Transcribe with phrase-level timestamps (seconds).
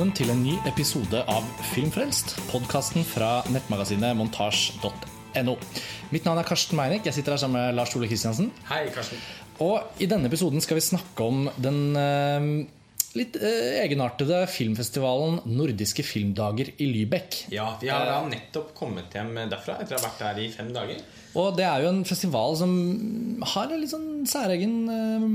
[0.00, 1.44] velkommen til en ny episode av
[1.74, 5.56] Filmfrelst, podkasten fra nettmagasinet montasj.no.
[6.08, 7.04] Mitt navn er Karsten Meinick.
[7.04, 8.48] Jeg sitter her sammen med Lars Ole Kristiansen.
[8.70, 9.20] Hei, Karsten.
[9.60, 12.48] Og i denne episoden skal vi snakke om den eh,
[13.20, 17.42] litt eh, egenartede filmfestivalen Nordiske filmdager i Lybekk.
[17.52, 20.72] Ja, Vi har da nettopp kommet hjem derfra etter å ha vært der i fem
[20.72, 21.04] dager.
[21.36, 22.72] Og det er jo en festival som
[23.52, 25.32] har en litt sånn særegen eh,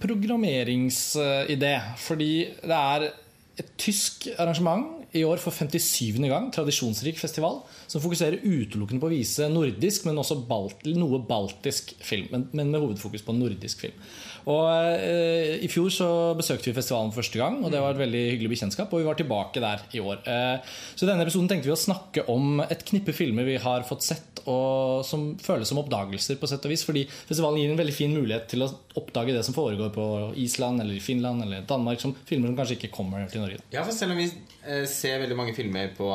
[0.00, 1.74] programmeringsidé.
[2.08, 2.32] Fordi
[2.64, 3.12] det er
[3.60, 6.20] et tysk arrangement i år for 57.
[6.30, 11.90] gang, tradisjonsrik festival, som fokuserer utelukkende på å vise nordisk, men også balt, noe baltisk
[11.98, 12.28] film.
[12.30, 13.96] Men, men, med hovedfokus på nordisk film.
[14.50, 16.08] Og eh, I fjor så
[16.38, 18.94] besøkte vi festivalen for første gang, og det var et veldig hyggelig bekjentskap.
[18.94, 20.22] Og vi var tilbake der i år.
[20.22, 23.84] Eh, så i denne episoden tenkte vi å snakke om et knippe filmer vi har
[23.88, 26.86] fått sett, og som føles som oppdagelser, på sett og vis.
[26.86, 30.06] Fordi festivalen gir en veldig fin mulighet til å oppdage det som foregår på
[30.40, 33.60] Island eller Finland eller Danmark, som filmer som kanskje ikke kommer til Norge.
[33.74, 34.30] Ja, for selv om vi
[34.64, 36.08] eh, ser veldig mange filmer på,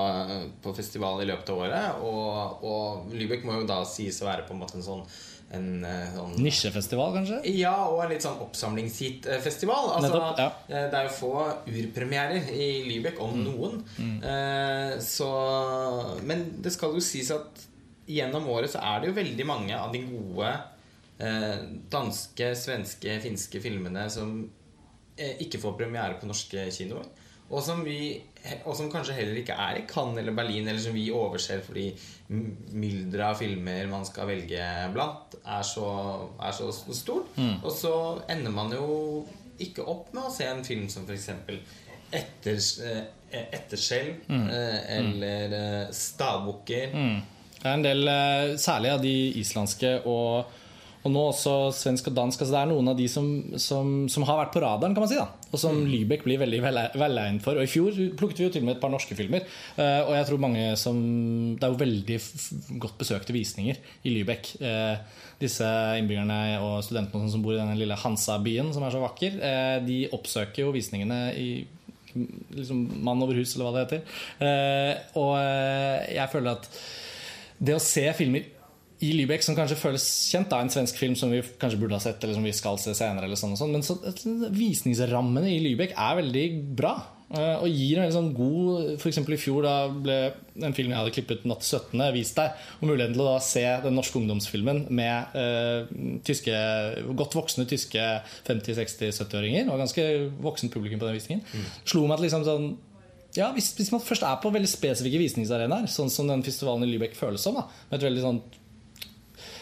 [0.63, 4.47] på festival i løpet av året, og, og Lübeck må jo da sies å være
[4.47, 5.07] på en måte en sånn
[5.55, 7.35] en sånn Nisjefestival, kanskje?
[7.53, 9.91] Ja, og en litt sånn oppsamlingshit-festival.
[9.93, 10.79] Altså, Nettopp, ja.
[10.89, 11.33] Det er jo få
[11.69, 13.77] urpremierer i Lübeck, om noen.
[14.01, 15.29] Eh, så,
[16.25, 17.61] men det skal jo sies at
[18.09, 20.49] gjennom året så er det jo veldig mange av de gode
[21.17, 24.37] eh, danske, svenske, finske filmene som
[25.17, 27.07] eh, ikke får premiere på norske kinoer.
[27.45, 28.15] Og som, vi,
[28.65, 31.91] og som kanskje heller ikke er i Cannes eller Berlin, eller som vi overser fordi
[32.73, 35.89] mylderet av filmer man skal velge blant, er så,
[36.41, 37.37] er så stort.
[37.61, 37.93] Og så
[38.33, 38.87] ender man jo
[39.61, 41.29] ikke opp med å se en film som f.eks.
[42.15, 46.93] Etter, Etterskjell Etterskjelv eh, eller eh, Stavbukker.
[47.55, 50.53] Det er en del, eh, særlig av de islandske og,
[51.05, 52.39] og nå også svensk og dansk.
[52.41, 53.27] Altså det er noen av de som,
[53.61, 55.19] som, som har vært på radaren, kan man si.
[55.19, 57.59] da Og som Lübeck blir veldig vel- velegnet for.
[57.61, 59.45] Og i fjor plukket vi jo til og med et par norske filmer.
[59.77, 60.97] eh, Og jeg tror mange som
[61.59, 62.17] Det er jo veldig
[62.81, 64.55] godt besøkte visninger i Lübeck.
[64.59, 64.97] Eh,
[65.37, 65.67] Disse
[65.99, 69.97] innbyggerne og studentene som bor i denne lille Hansa-byen, som er så vakker, eh, de
[70.15, 71.49] oppsøker jo visningene i
[72.55, 75.01] liksom mann over hus, eller hva det heter.
[75.19, 75.33] Og
[76.15, 76.69] jeg føler at
[77.59, 78.47] det å se filmer
[79.05, 82.03] i Lübeck som kanskje føles kjent, da, en svensk film som vi kanskje burde ha
[82.03, 83.97] sett, eller som vi skal se senere, eller sånn og sånn, men så,
[84.55, 86.45] visningsrammene i Lübeck er veldig
[86.79, 86.93] bra.
[87.35, 90.17] eh, Og gir en veldig sånn god eksempel i fjor da ble
[90.61, 91.99] en film jeg hadde klippet natt 17.
[92.13, 92.51] vist deg.
[92.79, 95.89] Og muligheten til å da se den norske ungdomsfilmen med eh,
[96.27, 96.53] tyske,
[97.17, 98.03] godt voksne tyske
[98.47, 99.69] 50-60-70-åringer.
[99.71, 100.05] Og ganske
[100.45, 101.43] voksen publikum på den visningen.
[101.85, 102.69] Slo meg at liksom sånn
[103.35, 106.93] ja, hvis, hvis man først er på veldig spesifikke visningsarenaer, sånn som den festivalen i
[106.93, 108.37] Lübeck føles som, da, med et veldig sånn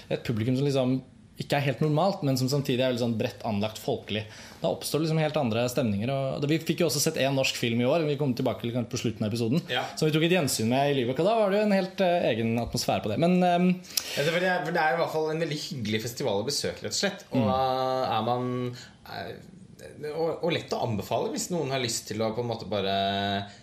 [0.09, 1.01] et publikum som liksom
[1.41, 4.21] ikke er helt normalt, men som samtidig er veldig sånn bredt anlagt folkelig.
[4.61, 6.11] Da oppstår liksom helt andre stemninger.
[6.13, 8.85] Og vi fikk jo også sett én norsk film i år, vi kom tilbake til
[8.85, 9.81] på slutten av episoden, Ja.
[9.97, 11.23] som vi tok et gjensyn med i Lübeck.
[11.23, 13.17] Og da var det jo en helt uh, egen atmosfære på det.
[13.25, 13.67] Men um,
[14.13, 16.93] Ja, det, er, det er i hvert fall en veldig hyggelig festival å besøke, rett
[16.93, 17.25] og slett.
[17.33, 18.47] Og er man
[19.09, 19.33] er,
[20.13, 22.93] og, og lett å anbefale hvis noen har lyst til å på en måte bare
[22.93, 23.59] eh,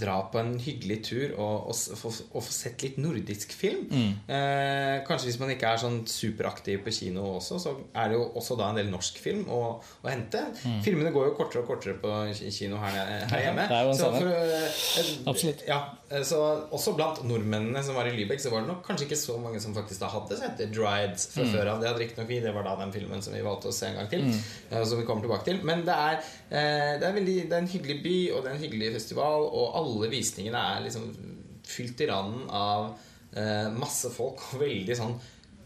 [0.00, 3.84] dra på en hyggelig tur og, og, og, få, og få sett litt nordisk film.
[4.26, 8.24] Eh, kanskje hvis man ikke er sånn superaktiv på kino også, så er det jo
[8.40, 10.42] også da en del norsk film å, å hente.
[10.84, 12.16] Filmene går jo kortere og kortere på
[12.50, 12.98] kino her,
[13.30, 13.68] her hjemme.
[13.70, 15.66] det er jo en så for, eh, Absolutt.
[15.68, 16.38] ja, eh, så
[16.74, 19.60] også blant nordmennene som var i Lübeck, så var det nok kanskje ikke så mange
[19.62, 21.78] som faktisk da hadde sett The Dryades fra før av.
[21.78, 24.00] Det hadde riktignok vi, det var da den filmen som vi valgte å se en
[24.00, 24.24] gang til.
[24.26, 24.40] Mm.
[24.74, 26.18] Som vi kommer tilbake til Men det er,
[26.50, 29.46] eh, det, er veldig, det er en hyggelig by, og det er en hyggelig festival,
[29.46, 31.06] og alle visningene er liksom
[31.70, 32.88] fylt i randen av
[33.38, 35.14] eh, masse folk og veldig sånn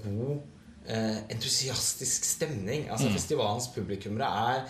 [0.05, 0.35] god
[0.93, 2.91] eh, entusiastisk stemning.
[2.93, 4.69] Altså Festivalens publikummere er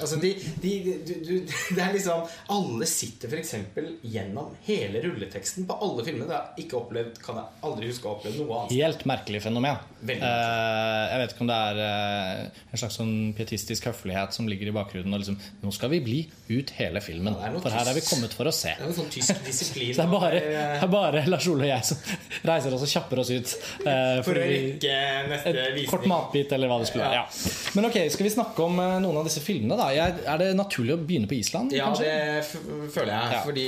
[0.00, 0.72] Altså de, de,
[1.06, 1.32] du, du,
[1.76, 2.24] Det er liksom
[2.54, 3.54] Alle sitter f.eks.
[4.02, 6.28] gjennom hele rulleteksten på alle filmene.
[6.30, 8.76] Det har ikke opplevd, kan jeg aldri huske å ha opplevd noe annet.
[8.76, 9.82] helt merkelig fenomen.
[10.02, 14.48] Veldig Eh, jeg vet ikke om det er eh, en slags sånn pietistisk høflighet som
[14.50, 15.14] ligger i bakgrunnen.
[15.14, 16.18] Og liksom, nå skal vi bli
[16.52, 18.74] ut hele filmen, for her er vi kommet for å se.
[18.78, 19.92] Det er sånn tysk disiplin.
[20.02, 22.00] Det er bare, eh, det er bare Lars Ole og jeg som
[22.50, 23.52] reiser oss og kjapper oss ut.
[23.82, 25.90] For å rykke rekke neste visning.
[25.90, 27.20] kort matbit, eller hva det skulle være.
[27.20, 27.52] Ja.
[27.76, 29.51] Men ok, skal vi snakke om noen av disse filmene?
[29.78, 29.88] Da?
[29.94, 31.72] Jeg, er det naturlig å begynne på Island?
[31.72, 32.04] Ja, kanskje?
[32.04, 33.32] det føler jeg.
[33.32, 33.66] Ja, fordi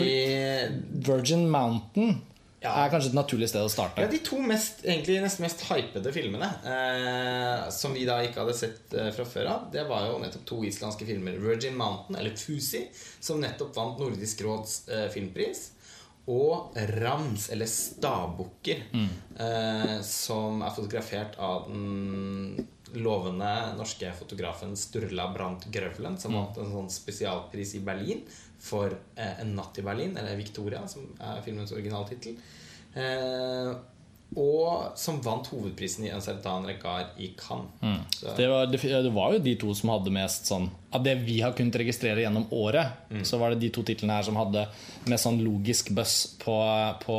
[1.08, 2.22] Virgin Mountain
[2.64, 2.70] Ja.
[2.86, 4.00] er kanskje et naturlig sted å starte.
[4.00, 8.54] Ja, De to mest, egentlig nesten mest hypede filmene eh, som vi da ikke hadde
[8.56, 11.36] sett eh, fra før av, det var jo nettopp to islandske filmer.
[11.36, 12.86] 'Virgin Mountain', eller 'Fusi',
[13.20, 15.70] som nettopp vant Nordisk råds eh, filmpris.
[16.26, 18.80] Og 'Rams', eller 'Stabukker',
[19.38, 22.66] eh, som er fotografert av den
[23.00, 28.22] lovende norske fotografen Sturla Brandt Grøvlen, som vant en sånn spesialpris i Berlin
[28.64, 32.36] for eh, 'En natt i Berlin', eller 'Victoria', som er filmens originaltittel.
[32.94, 33.74] Eh,
[34.36, 37.70] og som vant hovedprisen i En certain Rekar i Cannes.
[37.80, 38.00] Mm.
[38.36, 41.40] Det var, det, det var jo de to som hadde mest sånn Av det vi
[41.42, 44.66] har kunnet registrere gjennom året, så var det de to titlene her som hadde
[45.10, 46.54] mest sånn logisk buzz på,
[47.02, 47.16] på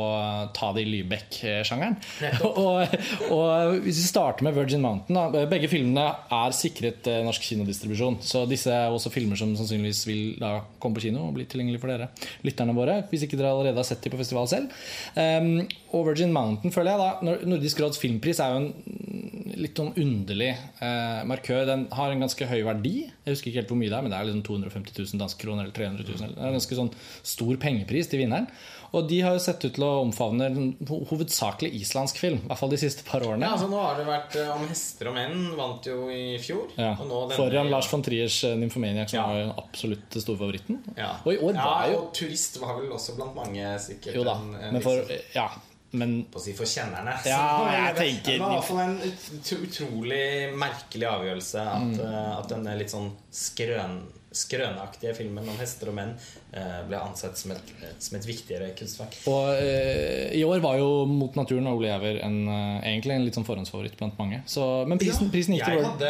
[0.56, 1.96] ta det i Lybekk-sjangeren.
[2.48, 2.96] og,
[3.34, 8.18] og hvis vi starter med Virgin Mountain da, Begge filmene er sikret eh, norsk kinodistribusjon.
[8.24, 11.82] Så disse er også filmer som sannsynligvis vil da komme på kino og bli tilgjengelig
[11.82, 12.10] for dere
[12.46, 12.98] lytterne våre.
[13.10, 14.74] Hvis ikke dere allerede har sett dem på festival selv.
[15.14, 19.25] Um, og Virgin Mountain føler jeg da Nordisk råds filmpris er jo en
[19.56, 21.64] litt sånn underlig eh, markør.
[21.68, 22.94] Den har en ganske høy verdi.
[23.26, 25.40] Jeg husker ikke helt hvor mye det er, men det er liksom 250 000 danske
[25.42, 26.34] kroner eller 300 000.
[26.36, 26.90] Det er en ganske sånn
[27.26, 28.48] stor pengepris til vinneren.
[28.94, 30.46] Og de har jo sett ut til å omfavne
[30.88, 32.38] hovedsakelig islandsk film.
[32.44, 33.44] I hvert fall de siste par årene.
[33.48, 36.70] Ja, altså Nå har det vært eh, Om hester og menn vant jo i fjor.
[36.78, 36.92] Ja.
[37.34, 39.26] Foran Lars von Triers eh, Nymphomaniac, som Ja.
[39.26, 40.78] var jo den absolutt storfavoritten.
[40.96, 41.10] Ja.
[41.24, 44.24] Og i år ja, var jo og turist var vel også blant mange sikkert Jo
[44.26, 45.48] da, en, en men for liksom- Ja,
[45.92, 47.14] men på å si for kjennerne.
[47.24, 52.00] Ja, jeg tenker- Det var i hvert fall en ut- utrolig merkelig avgjørelse at, Mm.
[52.00, 54.02] eh, at denne litt sånn skrøn,
[54.36, 56.12] skrøneaktige filmen om hester og menn
[56.52, 59.16] eh, ble ansett som et, eh, som et viktigere kunstverk.
[59.32, 63.24] Og eh, i år var jo Mot naturen og Ole Jæver en, eh, egentlig en
[63.26, 64.42] litt sånn forhåndsfavoritt blant mange.
[64.50, 66.04] Så, men prisen, prisen gikk til World.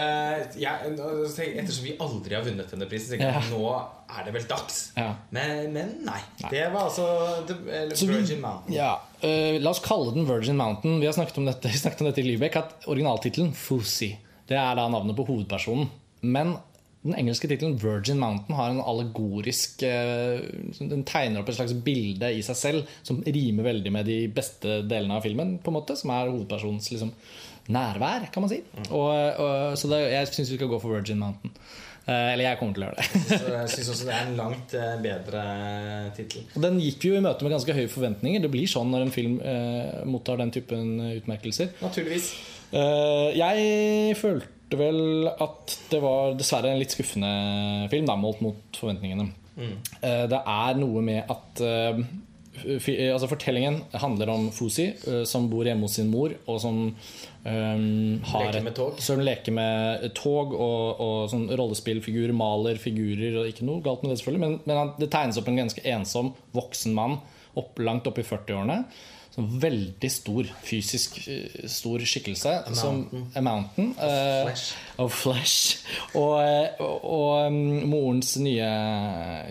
[0.87, 3.57] Ettersom vi aldri har vunnet denne prisen, så tenker jeg Ja.
[3.57, 4.93] nå er det vel dags.
[4.97, 5.09] Ja.
[5.35, 6.21] Men, men nei.
[6.51, 7.07] Det var altså
[7.47, 7.57] The,
[7.97, 8.75] Så vi- Virgin Mountain.
[8.77, 11.01] Ja, uh, La oss kalle den Virgin Mountain.
[11.01, 12.57] Vi har snakket om dette, snakket om dette i Lybekk.
[12.57, 14.17] At originaltittelen Fousey
[14.49, 15.89] Det er da navnet på hovedpersonen.
[16.23, 16.57] Men
[17.07, 20.43] den engelske tittelen Virgin Mountain har en allegorisk eh,
[20.79, 24.81] Den tegner opp et slags bilde i seg selv som rimer veldig med de beste
[24.89, 27.13] delene av filmen, på en måte som er hovedpersonens liksom,
[27.73, 28.63] nærvær, kan man si.
[28.91, 31.55] Og, og, så det, jeg syns vi skal gå for Virgin Mountain.
[32.07, 33.39] Eh, eller jeg kommer til å gjøre det.
[33.57, 35.47] Jeg syns også det er en langt eh, bedre
[36.15, 36.45] tittel.
[36.63, 38.45] Den gikk vi jo i møte med ganske høye forventninger.
[38.45, 41.75] Det blir sånn når en film eh, mottar den typen utmerkelser.
[41.83, 42.31] Naturligvis.
[42.71, 47.29] Eh, jeg følte vel at det var dessverre en litt skuffende
[47.93, 49.29] film, da, målt mot forventningene.
[49.57, 52.01] Eh, det er noe med at eh,
[52.83, 56.83] fi- altså Fortellingen handler om Fusi, eh, som bor hjemme hos sin mor, og som
[56.91, 58.99] um, har Leker med tog.
[59.01, 64.13] Som leker med tog og, og sånn rollespillfigurer, maler figurer og Ikke noe galt med
[64.13, 67.21] det, selvfølgelig, men, men det tegnes opp en ganske ensom voksen mann
[67.57, 68.83] opp, langt opp i 40-årene.
[69.37, 72.53] Sånn veldig stor, fysisk eh, stor skikkelse.
[72.65, 72.77] A.
[72.77, 73.03] Som,
[73.37, 73.91] a mountain.
[74.01, 74.71] eh, flesh.
[75.05, 75.83] of flesh.
[76.17, 77.59] Og, eh, og, og um,
[77.91, 78.71] morens nye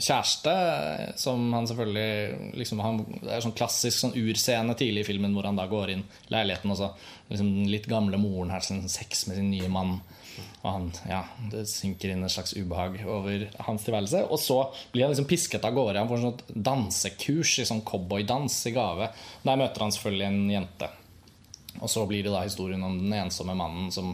[0.01, 0.55] kjæreste,
[1.21, 5.45] som han selvfølgelig liksom, han, Det er sånn klassisk sånn urscene tidlig i filmen hvor
[5.45, 6.03] han da går inn
[6.33, 6.89] leiligheten, og så
[7.29, 9.99] liksom, den litt gamle moren her, sånn sex med sin nye mann.
[10.61, 11.21] Og han, ja,
[11.51, 14.25] Det synker inn en slags ubehag over hans tilværelse.
[14.29, 14.59] Og så
[14.93, 15.99] blir han liksom pisket av gårde.
[16.01, 19.11] Han får sånn dansekurs i sånn cowboydans i gave.
[19.43, 20.91] Der møter han selvfølgelig en jente.
[21.81, 24.13] Og så blir det da historien om den ensomme mannen som,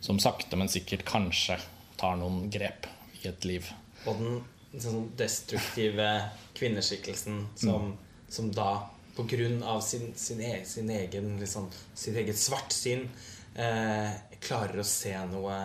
[0.00, 1.58] som sakte, men sikkert kanskje
[2.00, 2.88] tar noen grep
[3.22, 3.68] i et liv.
[4.08, 4.42] Og den
[4.80, 6.08] sånn destruktive
[6.58, 7.92] kvinneskikkelsen som,
[8.32, 8.88] som da
[9.62, 13.04] av sin, sin, e, sin egen liksom, sitt eget svartsyn
[13.54, 14.10] eh,
[14.46, 15.56] klarer å se noe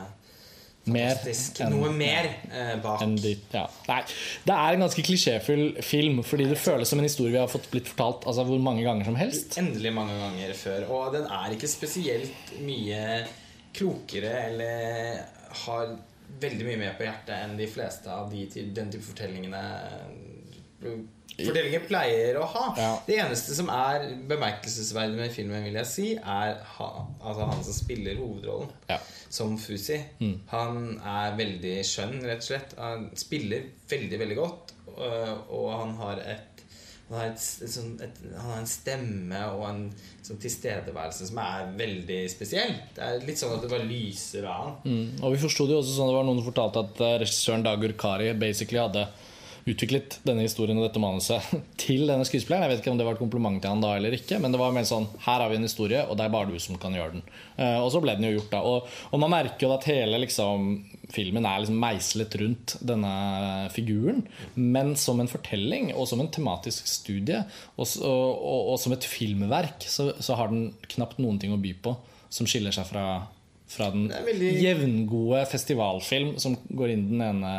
[0.89, 3.03] Mer enn- Noe mer eh, bak.
[3.21, 3.65] de, ja.
[3.89, 3.99] Nei,
[4.47, 7.67] det er en ganske klisjéfull film, fordi det føles som en historie vi har fått
[7.69, 9.57] blitt fortalt altså, hvor mange ganger som helst.
[9.61, 10.87] Endelig mange ganger før.
[10.95, 13.03] Og den er ikke spesielt mye
[13.75, 15.19] klokere eller
[15.67, 15.93] har
[16.41, 19.61] veldig mye mer på hjertet enn de fleste av de, den type fortellingene
[21.47, 22.65] Fortellinger pleier å ha.
[22.77, 22.89] Ja.
[23.07, 26.89] Det eneste som er bemerkelsesverdig med filmen, vil jeg si, er ha,
[27.21, 28.69] altså han som spiller hovedrollen.
[28.91, 28.99] Ja.
[29.29, 29.99] Som Fusi.
[30.53, 32.77] Han er veldig skjønn, rett og slett.
[32.81, 34.75] Han spiller veldig, veldig godt.
[34.95, 36.45] Og, og han har et
[37.09, 39.79] han har, et, et, sånn- et, han har en stemme og en
[40.21, 42.75] sånn tilstedeværelse som er veldig spesiell.
[42.93, 44.75] Det er litt sånn at det bare lyser av han.
[44.85, 45.23] Mm.
[45.25, 47.65] Og vi forsto det jo også sånn Det var noen som fortalte at eh, regissøren
[47.65, 49.07] Dagur Kari basically hadde
[49.67, 51.51] utviklet denne historien og dette manuset
[51.83, 52.65] til denne skuespilleren.
[52.67, 54.61] Jeg vet ikke om det var et kompliment til han da eller ikke, men det
[54.61, 56.95] var mer sånn Her har vi en historie, og det er bare du som kan
[56.95, 57.25] gjøre den.
[57.57, 58.61] Eh, og så ble den jo gjort, da.
[58.65, 60.69] Og, og man merker jo at hele liksom,
[61.13, 63.15] filmen er liksom meislet rundt denne
[63.75, 64.23] figuren,
[64.55, 67.41] men som en fortelling og som en tematisk studie
[67.75, 71.75] og, og, og, som et filmverk, så, så har den knapt noen ting å by
[71.83, 71.97] på
[72.29, 73.09] som skiller seg fra
[73.69, 77.51] fra den veldig- jevngode festivalfilm som går inn den ene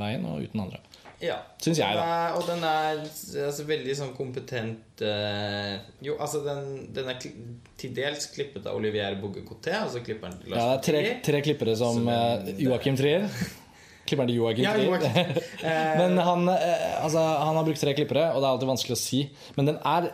[0.00, 0.80] veien og ut den andre.
[1.22, 1.38] Ja.
[1.62, 2.02] Syns jeg, da.
[2.02, 3.00] Er, og den er
[3.46, 9.14] altså, veldig sånn kompetent uh, Jo, altså, den, den er til dels klippet av Olivier
[9.20, 12.54] Bogge-Coté, og så klipper den til Ja, det er tre, tre klippere som uh, eh,
[12.66, 13.28] Joakim Trier.
[14.08, 15.38] Klipperen til Joakim Ja, Trier.
[15.62, 18.98] Eh, Men han, uh, altså, han har brukt tre klippere, og det er alltid vanskelig
[18.98, 19.20] å si.
[19.54, 20.10] Men den er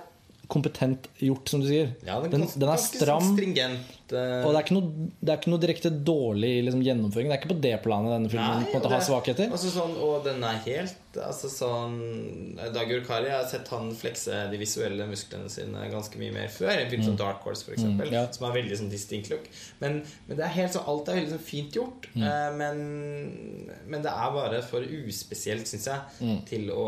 [0.49, 1.90] kompetent gjort, som du sier.
[2.07, 3.21] ja, den, den, den er stram.
[3.21, 3.90] Sånn stringent.
[4.17, 7.28] eh, Og det er ikke noe, det er ikke noe direkte dårlig liksom, gjennomføring.
[7.28, 9.50] Det er ikke på det planet denne filmen Nei, på en måte det, har svakheter.
[9.52, 11.95] Altså sånn, og den er helt altså sånn
[12.73, 16.73] Dagur Kari, jeg har sett han flekse de visuelle musklene sine ganske mye mer før.
[16.78, 18.25] En film som Dark Horse, for eksempel, Mm, ja.
[18.33, 19.49] som har veldig sånn distinct look.
[19.83, 22.09] Men, men det er helt sånn, alt er veldig sånn fint gjort.
[22.14, 22.25] Mm.
[22.25, 22.83] Eh, men,
[23.90, 26.38] men det er bare for uspesielt, syns jeg, Mm.
[26.49, 26.87] til å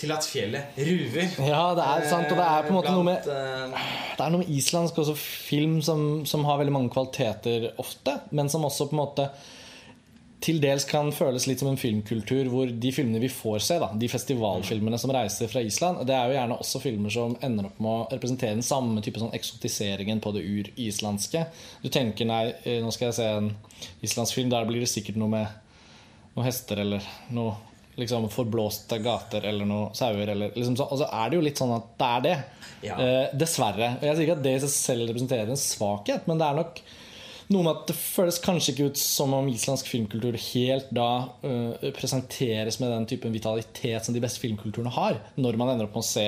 [0.00, 1.34] til at fjellet ruver.
[1.46, 4.32] Ja, det er sant, og det er på en måte noe med eh, Det er
[4.34, 8.88] noe med islandsk også film som, som har veldig mange kvaliteter ofte, men som også
[8.90, 9.28] på en måte
[10.44, 13.88] til dels kan føles litt som en filmkultur hvor de filmene vi får se, da,
[13.96, 17.78] de festivalfilmene som reiser fra Island, det er jo gjerne også filmer som ender opp
[17.80, 21.46] med å representere den samme type sånn eksotiseringen på det ur-islandske.
[21.80, 23.52] Du tenker nei, eh, nå skal jeg se en
[24.04, 25.48] islandsk film, der blir det sikkert noe med
[26.34, 27.54] noen hester eller noe
[28.00, 30.26] liksom forblåste gater eller noe sauer.
[30.34, 32.36] Eller, liksom, så, og så er det jo litt sånn at det er det.
[32.84, 32.98] Ja.
[33.00, 33.94] Eh, dessverre.
[34.00, 36.60] Og Jeg sier ikke at det i seg selv representerer en svakhet, men det er
[36.60, 36.84] nok
[37.52, 41.08] noe med at det føles kanskje ikke ut som om islandsk filmkultur helt da
[41.44, 45.98] uh, presenteres med den typen vitalitet som de beste filmkulturene har, når man ender opp
[45.98, 46.24] med å se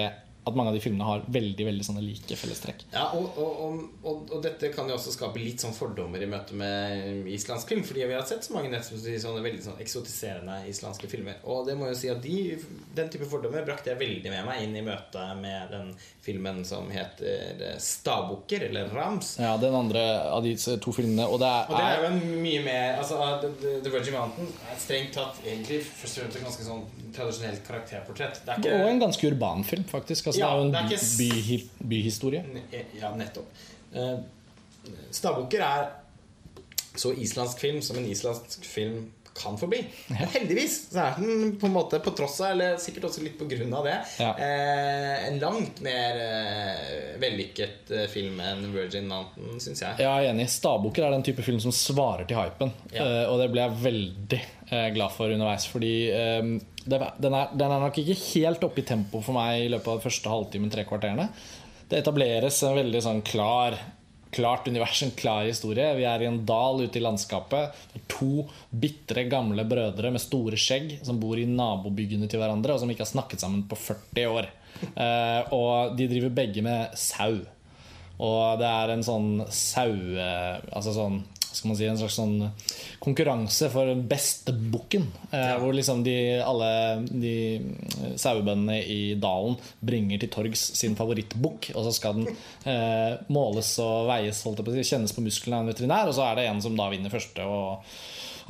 [0.47, 2.85] at mange av de filmene har veldig veldig sånne like fellestrekk.
[2.93, 6.55] Ja, og, og, og, og, dette kan jo også skape litt sånn fordommer i møte
[6.55, 7.83] med islandsk film.
[7.87, 11.41] Fordi vi har sett så mange nettopp sånne veldig sånn eksotiserende islandske filmer.
[11.51, 12.37] Og det må jo si at de,
[12.95, 15.91] den type fordommer brakte jeg veldig med meg inn i møtet med den
[16.23, 19.35] filmen som heter Stabukker, eller Rams.
[19.43, 21.27] Ja, Den andre av de to filmene.
[21.27, 24.55] Og det er, det er jo en mye mer altså, The, The- The Virgin Mountain
[24.71, 26.87] er strengt tatt egentlig først og fremst et ganske sånn
[27.17, 28.41] tradisjonelt karakterportrett.
[28.45, 30.27] Det er ikke Og en ganske urban film, faktisk.
[30.31, 32.45] Altså, Ja, det er jo en det er ikke by, byhistorie.
[33.01, 33.65] Ja, nettopp.
[33.97, 34.19] Uh,
[35.11, 35.89] Stabukker er
[36.97, 39.83] så islandsk film som en islandsk film kan forbi.
[40.09, 40.25] Ja.
[40.33, 43.45] Heldigvis så er den på en måte på tross av, eller sikkert også litt på
[43.51, 44.31] grunn av det, Ja.
[44.41, 49.99] eh, en langt mer eh, vellykket eh, film enn Virgin Mountain, syns jeg.
[50.01, 50.49] Ja, jeg er enig.
[50.55, 52.73] Stabukker er den type film som svarer til hypen.
[52.95, 53.05] Ja.
[53.05, 54.41] Eh, og det ble jeg veldig
[54.71, 55.69] eh, glad for underveis.
[55.69, 56.51] Fordi eh,
[56.87, 59.99] den, er, den er nok ikke helt oppe i tempo for meg i løpet av
[59.99, 61.29] den første halvtimen, tre kvarterene.
[61.87, 63.79] Det etableres en veldig sånn klar
[64.37, 65.87] Klart univers, en klar historie.
[65.97, 67.77] Vi er i en dal ute i landskapet.
[67.93, 72.75] Det er to bitre, gamle brødre med store skjegg som bor i nabobyggene til hverandre,
[72.75, 74.51] og som ikke har snakket sammen på 40 år.
[74.83, 77.39] Eh, og de driver begge med sau.
[78.19, 79.95] Og det er en sånn sau...
[80.75, 81.23] Altså sånn
[81.57, 82.35] skal man si, en slags sånn
[83.03, 85.09] konkurranse for den beste bukken.
[85.31, 86.71] Eh, Hvor liksom de, alle
[87.09, 87.37] de
[88.21, 91.73] sauebøndene i dalen bringer til torgs sin favorittbukk.
[91.75, 92.31] Og så skal den
[92.69, 96.11] eh, måles og veies, holdt på kjennes på musklene av en veterinær.
[96.11, 97.83] Og så er det en som da vinner første og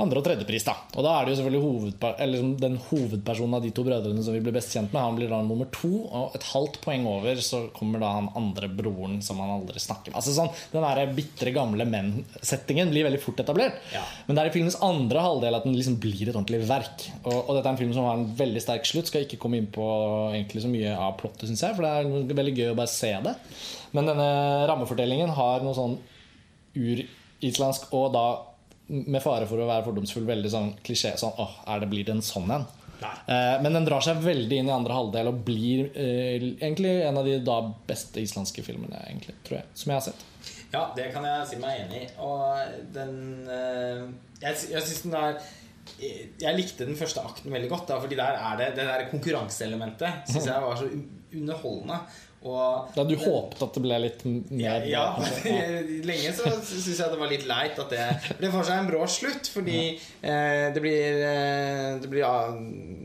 [0.02, 0.64] andre- og tredjepris.
[0.66, 3.84] da Og da er det jo selvfølgelig hovedper eller liksom den hovedpersonen av de to
[3.86, 5.00] brødrene som vi blir best kjent med.
[5.02, 8.68] Han blir da nummer to, og et halvt poeng over så kommer da han andre
[8.68, 10.18] broren som han aldri snakker med.
[10.20, 13.80] Altså sånn, Den der bitre gamle menn-settingen blir veldig fort etablert.
[13.94, 14.02] Ja.
[14.26, 17.06] Men det er i filmens andre halvdel at den liksom blir et ordentlig verk.
[17.24, 19.08] Og, og dette er en film som har en veldig sterk slutt.
[19.08, 19.86] Skal ikke komme inn på
[20.34, 21.94] egentlig så mye av plottet, syns jeg, for det
[22.34, 23.34] er veldig gøy å bare se det.
[23.96, 24.28] Men denne
[24.68, 25.96] rammefortellingen har noe sånn
[26.76, 28.26] urislandsk og da
[28.87, 31.16] med fare for å være fordomsfull, veldig sånn klisjé.
[31.21, 32.66] Sånn, åh, er det, blir det en sånn en?
[33.00, 33.12] Nei.
[33.28, 37.21] Eh, men den drar seg veldig inn i andre halvdel og blir eh, egentlig en
[37.21, 40.25] av de da beste islandske filmene, egentlig, tror jeg, som jeg har sett.
[40.73, 42.09] Ja, det kan jeg si meg enig i.
[42.25, 43.14] Og den
[43.52, 44.07] eh,
[44.43, 45.38] Jeg, jeg syns den er
[45.99, 50.31] jeg likte den første akten veldig godt, da, fordi der er det det der konkurranseelementet
[50.31, 50.88] Synes jeg var så
[51.37, 52.00] underholdende.
[52.47, 55.05] Og Da du håpet at det ble litt ja, mer ja,
[56.11, 59.02] lenge så syns jeg det var litt leit at det ble for seg en brå
[59.11, 59.50] slutt.
[59.55, 62.37] Fordi eh, det blir eh, Det blir ja,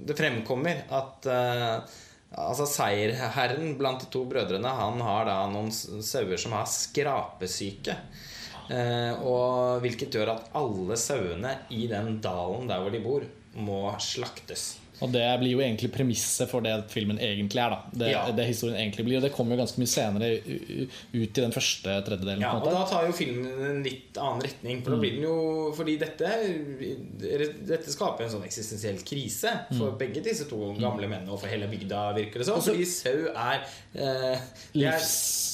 [0.07, 1.99] Det fremkommer at eh,
[2.41, 7.97] Altså Seierherren blant de to brødrene Han har da noen sauer som har skrapesyke.
[8.71, 13.27] Eh, og hvilket gjør at alle sauene i den dalen der hvor de bor,
[13.59, 14.77] må slaktes.
[15.01, 17.71] Og det blir jo egentlig premisset for det filmen egentlig er.
[17.73, 18.31] da Det, Ja.
[18.31, 21.95] det historien egentlig blir Og det kommer jo ganske mye senere ut i den første
[22.05, 22.39] tredjedelen.
[22.39, 24.83] Ja, og da tar jo filmen en litt annen retning.
[24.83, 26.29] For da blir den jo Fordi dette
[27.65, 31.67] Dette skaper en sånn eksistensiell krise for begge disse to gamle mennene og for hele
[31.67, 32.61] bygda, virker det som.
[32.61, 34.37] Fordi sau er, eh,
[34.73, 35.50] det er Livs...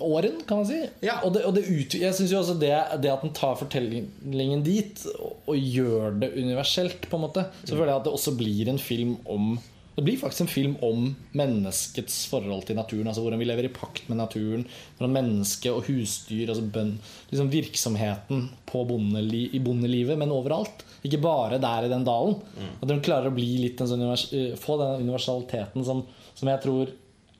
[0.00, 0.80] åren, kan man si.
[1.04, 1.20] Ja.
[1.24, 4.64] Og, det, og det ut, jeg synes jo også det, det at den tar fortellingen
[4.66, 8.36] dit og, og gjør det universelt, på en måte, så føler jeg at det også
[8.38, 9.56] blir en film om
[9.96, 13.06] det blir faktisk en film om menneskets forhold til naturen.
[13.08, 14.66] altså Hvordan vi lever i pakt med naturen.
[14.98, 16.98] Hvordan menneske og husdyr, altså bønn,
[17.30, 20.84] liksom virksomheten på bondeli, i bondelivet, men overalt.
[21.00, 22.36] Ikke bare der i den dalen.
[22.82, 26.04] At hun klarer å bli litt en sånn eh, få den universaliteten som,
[26.36, 26.92] som jeg tror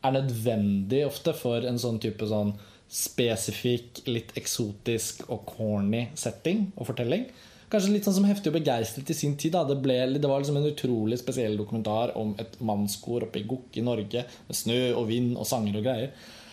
[0.07, 2.55] er nødvendig ofte for en sånn type sånn
[2.87, 7.27] spesifikk, litt eksotisk og corny setting og fortelling.
[7.67, 9.57] Kanskje litt sånn som Heftig og begeistret i sin tid.
[9.67, 13.81] Det, ble, det var liksom en utrolig spesiell dokumentar om et mannskor oppe i Gokk
[13.81, 16.13] i Norge med snø og vind og sanger og greier.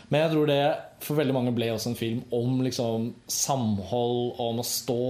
[0.10, 0.64] Men jeg tror det
[1.06, 5.06] for veldig mange ble også en film om liksom samhold, om å stå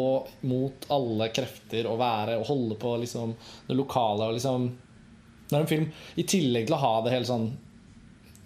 [0.47, 3.33] mot alle krefter og være og holde på liksom
[3.69, 4.27] det lokale.
[4.27, 4.71] Og liksom
[5.49, 7.49] Det er en film i tillegg til å ha det hele sånn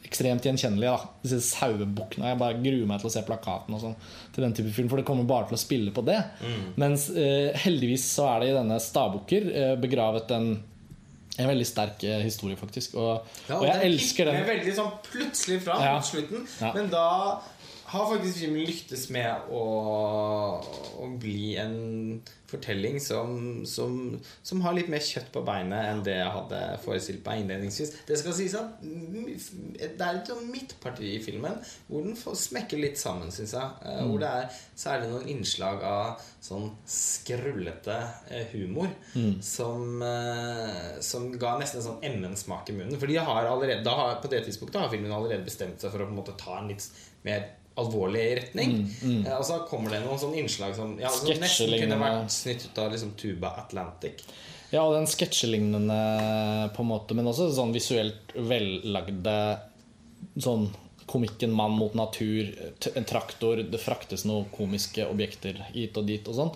[0.07, 0.93] ekstremt gjenkjennelige.
[0.95, 2.31] da Disse sauebukkene.
[2.31, 3.95] Jeg bare gruer meg til å se plakaten og sånn
[4.33, 6.17] til den type film, for det kommer bare til å spille på det.
[6.79, 10.49] Mens eh, heldigvis så er det i denne Stabukker eh, begravet en
[11.37, 12.95] en veldig sterk eh, historie, faktisk.
[12.97, 14.39] Og, Ja, og jeg den elsker den.
[14.47, 15.91] veldig sånn plutselig fra Ja.
[15.99, 16.47] mot slutten.
[16.63, 16.71] Ja.
[16.73, 17.03] Men da
[17.91, 19.61] har faktisk filmen lyktes med å,
[20.97, 21.75] å bli en
[22.47, 27.25] fortelling som, som, som har litt mer kjøtt på beinet enn det jeg hadde forestilt
[27.27, 27.91] meg innledningsvis.
[28.07, 31.57] Det skal sies at det er et mitt midtparti i filmen
[31.89, 33.69] hvor den smekker litt sammen, syns jeg.
[33.83, 34.09] Eh, Mm.
[34.11, 37.95] Hvor det er særlig noen innslag av sånn skrullete
[38.31, 39.41] eh, humor Mm.
[39.41, 42.99] som, eh, som ga nesten en sånn MN-smak i munnen.
[42.99, 45.99] For de har allerede, da har, på det tidspunktet har filmen allerede bestemt seg for
[46.03, 46.85] å på en måte ta en litt
[47.25, 48.75] mer alvorlig retning.
[49.03, 52.67] Eh, og så kommer det noen sånne innslag som, ja, altså nesten kunne vært snytt
[52.67, 54.25] ut av liksom Tuba Atlantic.
[54.73, 55.99] Ja, og den sketsjelignende
[56.75, 59.37] på en måte, men også sånn visuelt vellagde
[60.43, 60.67] sånn
[61.07, 62.49] komikken mann mot natur,
[62.93, 66.51] en traktor, det fraktes noen komiske objekter hit og dit og sånn.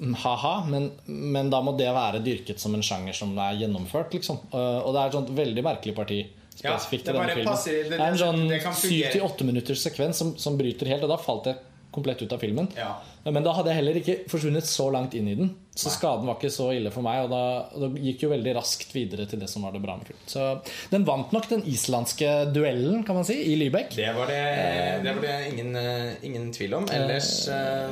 [0.00, 4.14] Mm, Ha-ha, men, men da må det være dyrket som en sjanger som er gjennomført,
[4.16, 4.40] liksom.
[4.54, 6.22] Uh, Og det er et sånt veldig merkelig parti
[6.54, 7.46] spesifikt det i denne filmen.
[7.52, 11.02] passer- det- det, er en sånn syv til åtte minutters sekvens som, som bryter helt,
[11.02, 11.56] og da falt jeg
[11.90, 12.68] komplett ut av filmen.
[12.76, 13.00] Ja.
[13.24, 15.48] Men da hadde jeg heller ikke forsvunnet så langt inn i den.
[15.74, 17.24] Så skaden var ikke så ille for meg.
[17.24, 17.40] Og da,
[17.74, 20.22] og det gikk jo veldig raskt videre til det som var det bra med filmen.
[20.30, 23.96] Så den vant nok den islandske duellen, kan man si, i Lybekk.
[23.96, 26.86] Det var det, det, var ingen, eh, ingen tvil om.
[26.94, 27.90] Ellers eh,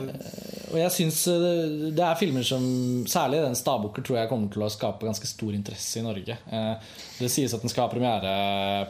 [0.69, 2.65] Og jeg synes eh, det er filmer som
[3.09, 6.37] Særlig den Stabukker tror jeg kommer til å skape ganske stor interesse i Norge.
[6.53, 8.33] Eh, Det sies at den skal ha premiere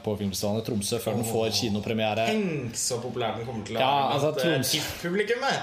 [0.04, 2.26] på filmfestivalen i Tromsø før den får kinopremiere.
[2.28, 4.74] Tenk så populær den kommer til å Ja, altså, eh, Troms-!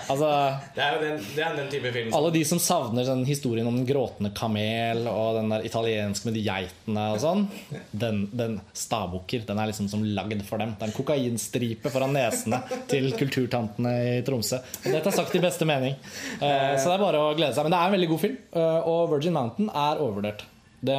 [0.10, 0.30] Altså
[0.76, 3.78] Det er den, det er den type film Alle de som savner den historien om
[3.78, 7.46] den gråtende kamel og den der italienske med de geitene og sånn,
[7.92, 10.74] den, den Stabukker den er liksom som lagd for dem.
[10.80, 14.58] Det er en kokainstripe foran nesene til kulturtantene i Tromsø.
[14.86, 15.96] Og dette er sagt i beste mening.
[16.42, 17.64] Eh, Så det er bare å glede seg.
[17.68, 20.46] Men det er en veldig god film, eh, og Virgin Mountain er overvurdert.
[20.86, 20.98] Det,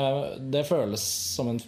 [0.53, 1.03] det føles
[1.37, 1.61] som en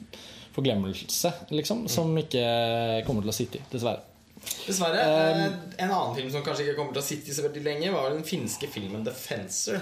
[0.56, 4.00] forglemmelse, liksom, som ikke kommer til å sitte i, dessverre.
[4.66, 5.02] Dessverre.
[5.02, 5.44] eh,
[5.84, 8.10] en annen film som kanskje ikke kommer til å sitte i så veldig lenge, var
[8.14, 9.80] den finske filmen 'The Fencer'.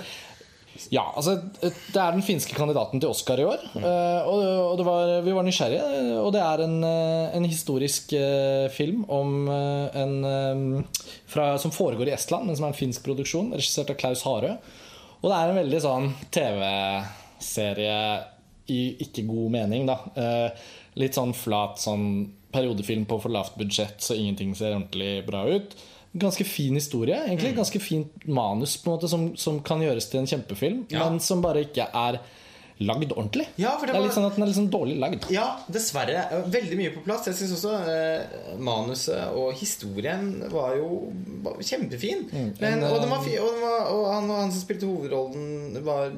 [0.93, 3.63] Ja, altså Det er den finske kandidaten til Oscar i år.
[3.77, 6.17] eh, Og, og det var, vi var nysgjerrige.
[6.23, 11.71] Og det er en, eh, en historisk eh, film om eh, en eh, fra, som
[11.75, 14.55] foregår i Estland, men som er en finsk produksjon, regissert av Klaus Harø.
[15.23, 17.99] Og det er en veldig sånn TV-serie
[18.73, 20.01] i ikke god mening, da.
[20.19, 22.07] Eh, Litt sånn flat sånn
[22.57, 25.75] periodefilm på for lavt budsjett, så ingenting ser ordentlig bra ut.
[26.19, 27.55] Ganske fin historie, egentlig.
[27.57, 31.05] Ganske fint manus på en måte som, som kan gjøres til en kjempefilm, Ja.
[31.09, 32.21] men som bare ikke er
[32.79, 33.47] lagd ordentlig.
[33.57, 35.31] Ja, for det det, er var- litt sånn at den er litt sånn dårlig lagd.
[35.33, 36.27] Ja, dessverre.
[36.31, 37.25] Eh, Veldig mye på plass.
[37.25, 41.11] Jeg syns også eh, manuset og historien var jo
[41.47, 42.27] var kjempefin.
[42.61, 46.13] Men, og, den var fi, og, den var, og han, han som spilte hovedrollen, var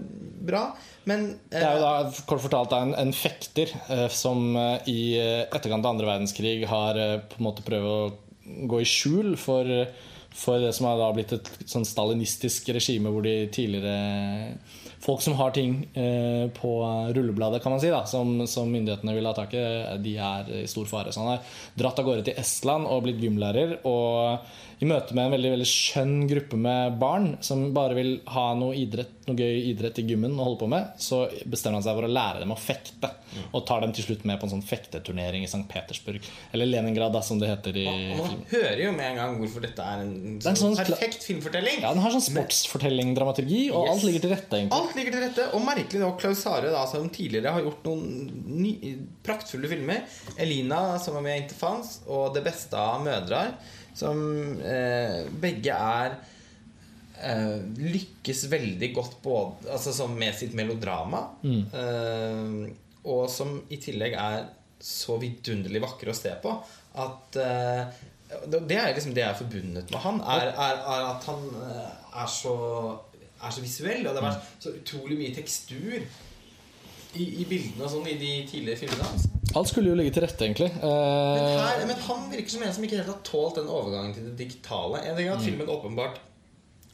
[0.48, 0.64] bra.
[1.06, 5.00] Men eh, Det er jo da kort fortalt en, en fekter eh, som eh, i
[5.18, 8.00] eh, etterkant av andre verdenskrig har eh, på en måte prøvd å
[8.68, 9.68] gå i skjul for,
[10.34, 13.96] for det som har da blitt et sånn stalinistisk regime hvor de tidligere
[14.98, 16.70] Folk som har ting eh, på
[17.14, 19.60] rullebladet, kan man si, da, som, som myndighetene vil ha tak i,
[20.02, 21.12] de er i stor fare.
[21.14, 23.76] Så han har dratt av gårde til Estland og blitt gymlærer.
[23.86, 24.42] Og
[24.78, 28.76] i møte med en veldig veldig skjønn gruppe med barn som bare vil ha noe
[28.78, 32.08] idrett noe gøy idrett i gymmen å holde på med, så bestemmer han seg for
[32.08, 33.10] å lære dem å fekte.
[33.52, 35.60] Og tar dem til slutt med på en sånn fekteturnering i St.
[35.68, 36.24] Petersburg.
[36.56, 38.22] Eller Leningrad, da, som det heter i filmen.
[38.22, 41.26] man hører jo med en gang hvorfor dette er en, er en sånn sånn perfekt
[41.28, 41.82] filmfortelling.
[41.84, 44.62] Ja, Den har sånn sportsfortelling-dramaturgi, og alt ligger til rette.
[44.62, 45.48] egentlig alt ligger til rette.
[45.52, 48.30] Og merkelig nok Klaus Hare, da, som tidligere har gjort noen
[48.64, 48.72] ny,
[49.26, 50.06] praktfulle filmer.
[50.38, 53.52] 'Elina', som var med i Interfans, og 'Det beste av mødre',
[53.98, 54.20] som
[54.62, 56.14] eh, begge er
[57.18, 61.24] eh, Lykkes veldig godt både, altså, som med sitt melodrama.
[61.44, 62.68] Eh,
[63.08, 64.46] og som i tillegg er
[64.78, 66.52] så vidunderlig vakre å se på
[67.02, 70.18] at eh, det er liksom det jeg er forbundet med han.
[70.20, 72.54] Er, er, er at han eh, er så,
[73.40, 74.02] er så visuell.
[74.04, 76.02] Og det har vært så utrolig mye tekstur
[77.16, 79.26] i, i bildene og sånn i de tidligere filmene hans.
[79.56, 80.70] Alt skulle jo ligge til rette, egentlig.
[80.76, 84.14] Men, Eh, her, men han virker som en som ikke helt har tålt den overgangen
[84.14, 85.00] til det digitale.
[85.08, 86.18] En ting er at filmen åpenbart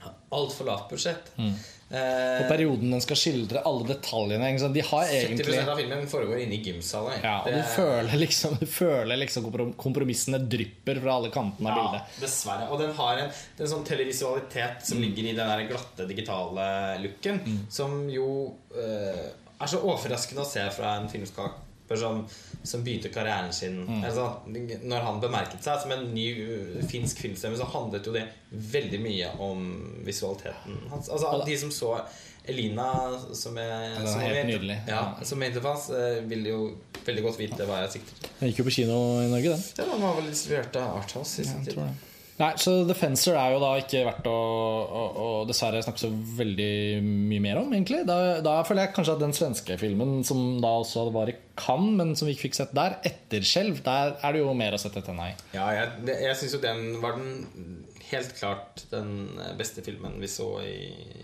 [0.05, 1.33] har altfor lavt budsjett.
[1.38, 4.48] Eh, på perioden den skal skildre alle detaljene.
[4.55, 4.74] Ikke sant?
[4.74, 7.20] De har 70 egentlig av filmen foregår inne i gymsalen.
[7.22, 11.77] ja, og du Det- føler liksom, du føler liksom kompromissene drypper fra alle kantene av
[11.77, 12.20] Ja, bildet.
[12.20, 12.70] dessverre.
[12.70, 17.66] Og den har en, en sånn televisualitet som ligger i den der glatte, digitale looken,
[17.68, 22.23] som jo eh, er så overraskende å se fra en filmskaper som,
[22.64, 27.59] som begynte karrieren sin altså, Når han bemerket seg som en ny uh, finsk filmstemme,
[27.61, 29.67] så handlet jo det veldig mye om
[30.07, 31.11] visualiteten hans.
[31.12, 31.99] Altså, de som så
[32.45, 32.88] Elina,
[33.33, 34.75] som jeg er som helt nydelig.
[34.88, 36.59] Ja, som eh, vil jo
[37.07, 38.35] veldig godt vite hva jeg sikter til.
[38.40, 39.62] Den gikk jo på kino i Norge, den.
[39.79, 42.11] Ja, Den var vel distribuert av Arthouse i sin Jeg tid.
[42.40, 46.11] Nei, så The Fencer er jo da ikke verdt å, å, å dessverre snakke så
[46.11, 48.01] veldig mye mer om, egentlig.
[48.09, 51.94] Da, da føler jeg kanskje at den svenske filmen, som da også var i Cannes,
[52.01, 55.05] men som vi ikke fikk sett der, 'Etterskjelv', der er det jo mer å sette
[55.07, 55.37] tenna i.
[55.55, 60.49] Ja, jeg, jeg syns jo den var den helt klart den beste filmen vi så
[60.66, 60.75] i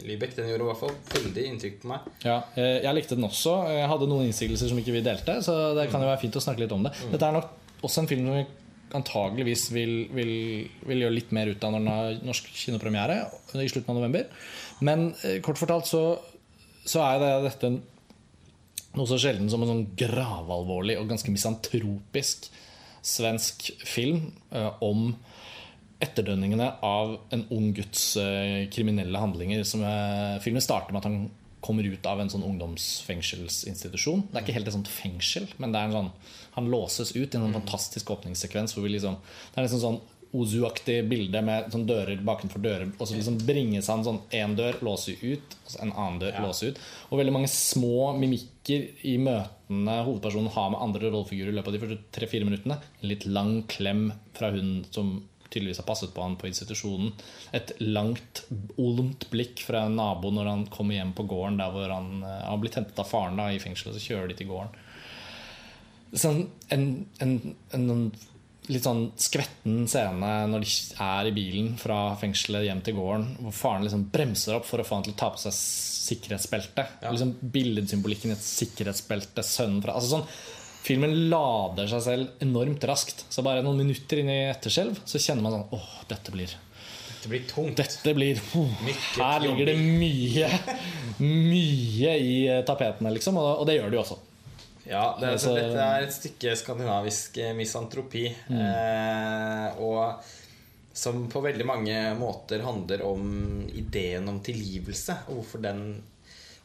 [0.07, 0.37] Lübeck.
[0.38, 2.07] Den gjorde i hvert fall veldig inntrykk på meg.
[2.25, 3.57] Ja, eh, jeg likte den også.
[3.75, 6.44] Jeg hadde noen innsigelser som ikke vi delte, så det kan jo være fint å
[6.44, 6.94] snakke litt om det.
[7.11, 7.51] Dette er nok
[7.83, 8.46] også en film som vi
[8.96, 10.33] antageligvis vil, vil,
[10.88, 13.22] vil gjøre litt mer ut av når den har norsk kinopremiere
[13.55, 14.26] i slutten av november.
[14.85, 16.05] Men eh, kort fortalt så,
[16.85, 17.72] så er det dette
[18.98, 22.50] noe så sjelden som en sånn gravalvorlig og ganske misantropisk
[23.07, 25.12] svensk film eh, om
[26.00, 29.64] etterdønningene av en ung gutts eh, kriminelle handlinger.
[29.68, 34.26] Som, eh, filmen starter med at han kommer ut av en sånn ungdomsfengselsinstitusjon.
[34.31, 36.12] Det er ikke helt et sånt fengsel, men det er en sånn,
[36.54, 38.76] han låses ut i en sånn fantastisk åpningssekvens.
[38.76, 42.92] Hvor vi liksom, det er liksom sånn Ozu-aktig bilde med sånn dører bakenfor dører.
[43.00, 46.78] Og så liksom bringes han sånn én dør, låser ut, en annen dør, låser ut.
[47.08, 51.74] Og veldig mange små mimikker i møtene hovedpersonen har med andre rollefigurer i løpet av
[51.74, 52.78] de første tre-fire minuttene.
[53.00, 54.06] En litt lang klem
[54.38, 55.16] fra hun som
[55.50, 57.10] tydeligvis har passet på han på institusjonen.
[57.58, 58.44] Et langt,
[58.78, 62.52] olmt blikk fra en nabo når han kommer hjem på gården der hvor han han
[62.52, 64.86] har blitt hentet av faren da, i fengselet, så kjører de til gården.
[66.11, 66.42] Sånn,
[66.75, 66.87] en,
[67.23, 67.35] en,
[67.77, 67.90] en
[68.70, 70.70] litt sånn skvetten scene når de
[71.07, 74.87] er i bilen fra fengselet hjem til gården, hvor faren liksom bremser opp for å
[74.87, 77.03] få han til å ta på seg sikkerhetsbeltet.
[77.07, 80.27] Liksom Billedsymbolikken i et sikkerhetsbelte, sønnen fra altså sånn,
[80.81, 83.27] Filmen lader seg selv enormt raskt.
[83.29, 86.55] Så bare noen minutter inn i etterskjelv så kjenner man sånn Åh, dette blir
[87.11, 87.77] dette blir tungt.
[87.77, 88.70] Dette blir oh,
[89.18, 90.49] Her ligger det mye
[91.20, 93.37] Mye i tapetene, liksom.
[93.37, 94.16] Og, og det gjør det jo også.
[94.88, 98.29] Ja, det, Altså- dette er et stykke skandinavisk misantropi.
[98.29, 98.61] misantropi.
[98.61, 100.23] Eh, og
[100.93, 105.19] som på veldig mange måter handler om ideen om tilgivelse.
[105.29, 106.03] Og hvorfor den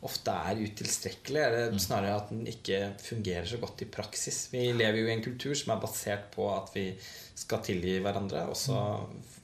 [0.06, 1.42] ofte er utilstrekkelig.
[1.42, 4.46] Eller snarere at den ikke fungerer så godt i praksis.
[4.54, 6.88] Vi lever jo i en kultur som er basert på at vi
[7.36, 8.78] skal tilgi hverandre, også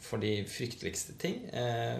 [0.01, 1.41] for de frykteligste ting.
[1.53, 1.99] Eh,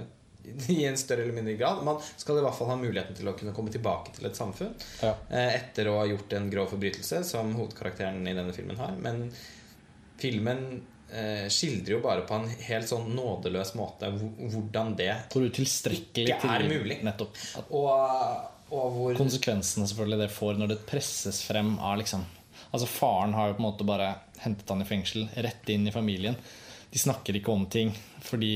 [0.73, 1.83] i en større eller mindre grad.
[1.85, 4.71] Man skal i hvert fall ha muligheten til å kunne komme tilbake til et samfunn
[5.03, 5.15] Ja.
[5.29, 8.95] eh, etter å ha gjort en grov forbrytelse, som hovedkarakteren i denne filmen har.
[8.97, 9.27] Men
[10.21, 10.81] filmen
[11.13, 16.55] eh, skildrer jo bare på en helt sånn nådeløs måte hvordan det Hvor utilstrekkelig Ikke
[16.57, 16.99] er mulig.
[17.05, 17.37] Nettopp.
[17.69, 17.89] Og,
[18.71, 22.25] og hvor konsekvensene selvfølgelig det får når det presses frem av liksom
[22.71, 24.05] Altså Faren har jo på en måte bare
[24.39, 26.37] hentet han i fengsel, rett inn i familien.
[26.91, 27.89] De snakker ikke om ting
[28.23, 28.53] fordi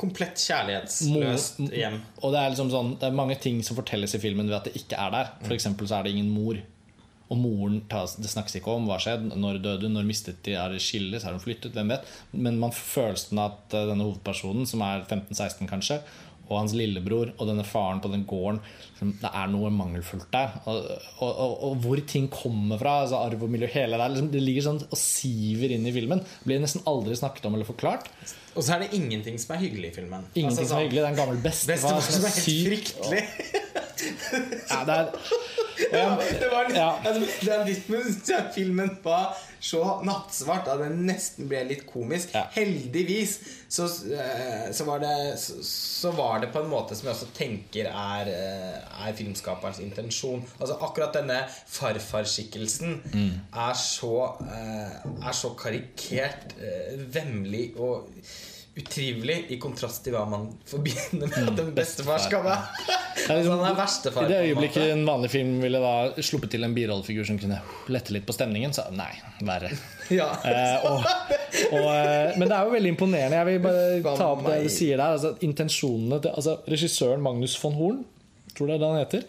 [0.00, 2.00] Komplett kjærlighetsløst hjem.
[2.22, 4.68] Og det er liksom sånn Det er mange ting som fortelles i filmen ved at
[4.68, 5.34] det ikke er der.
[5.44, 6.58] For eksempel så er det ingen mor.
[7.32, 10.56] Og moren tas, Det snakkes ikke om hva skjedde, når døde hun, når mistet de,
[10.60, 12.10] er det skille, så er hun flyttet, hvem vet.
[12.32, 16.02] Men man følelsen at eh, denne hovedpersonen, som er 15-16 kanskje,
[16.48, 20.54] og hans lillebror og denne faren på den gården liksom, Det er noe mangelfullt der.
[20.68, 20.88] Og,
[21.24, 24.42] og, og, og hvor ting kommer fra, altså arv og miljø, hele der, liksom, det
[24.44, 26.24] ligger sånn og siver inn i filmen.
[26.44, 28.10] Blir nesten aldri snakket om eller forklart.
[28.54, 30.26] Og så er det ingenting som er hyggelig i filmen.
[30.34, 31.00] Ingenting Altså, som er hyggelig.
[31.00, 33.22] Det er en gammel bestefar som er helt syk, fryktelig.
[34.70, 36.90] Ja, det er, Ja, det var litt, Ja.
[37.04, 39.34] altså, Den filmen var
[39.64, 42.34] så nattsvart at den nesten ble litt komisk.
[42.34, 42.44] Ja.
[42.52, 43.38] Heldigvis
[43.72, 47.30] så, eh, så, var det, så, så var det på en måte som jeg også
[47.36, 50.44] tenker er, eh, er filmskaperens intensjon.
[50.60, 52.98] Altså Akkurat denne farfarskikkelsen
[53.54, 56.54] er, så, eh, er så karikert,
[57.14, 58.10] vemmelig og
[58.74, 62.88] utrivelig i kontrast til hva man forbinder med at en bestefar skal være.
[63.30, 64.26] Altså, han er verstefar.
[64.26, 67.60] I det øyeblikket en vanlig film ville da sluppet til en birollefigur som kunne
[67.94, 69.12] lette litt på stemningen, så nei,
[69.46, 69.72] verre.
[70.12, 70.26] Ja.
[70.44, 71.06] Eh, og,
[71.70, 73.38] og, eh, men det er jo veldig imponerende.
[73.38, 73.62] Jeg vil
[74.04, 75.14] bare ta opp det du sier der.
[75.14, 78.02] Altså, intensjonene til altså, Regissøren Magnus von Horn,
[78.52, 79.24] tror det er det han heter,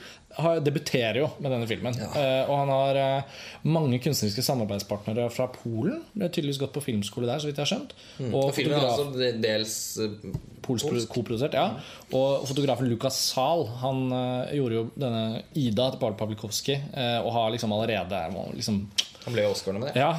[0.65, 1.95] debuterer jo med denne filmen.
[1.95, 6.02] Eh, og han har uh, mange kunstneriske samarbeidspartnere fra Polen.
[6.13, 7.95] Det er tydeligvis gått på filmskole der, så vidt jeg har skjønt.
[7.95, 8.34] Og, Mm.
[8.39, 11.76] Og filmen er også dels uh, Polsk koprodusert, ja.
[12.15, 14.08] Og fotografen Lukas Zahl Han
[14.56, 18.21] gjorde jo denne Ida til Paul Pawlikowski, eh, og har liksom allerede
[18.56, 18.80] liksom,
[19.28, 20.02] Han ble Oscar med det.
[20.02, 20.10] Ja,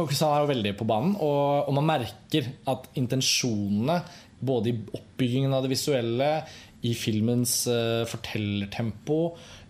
[0.00, 1.14] og så han er jo veldig på banen.
[1.22, 4.00] Og, og man merker at intensjonene,
[4.42, 6.30] både i oppbyggingen av det visuelle,
[6.82, 7.60] i filmens
[8.10, 9.18] fortellertempo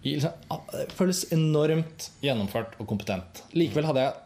[0.02, 3.44] det føles enormt gjennomført og kompetent.
[3.54, 4.16] Likevel hadde jeg,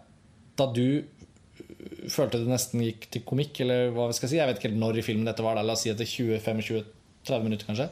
[0.56, 4.48] da du øh, følte det nesten gikk til komikk, eller hva vi skal si, jeg
[4.48, 7.68] vet ikke helt når i filmen dette var, da, la oss si etter 20-25-30 minutter
[7.68, 7.90] kanskje,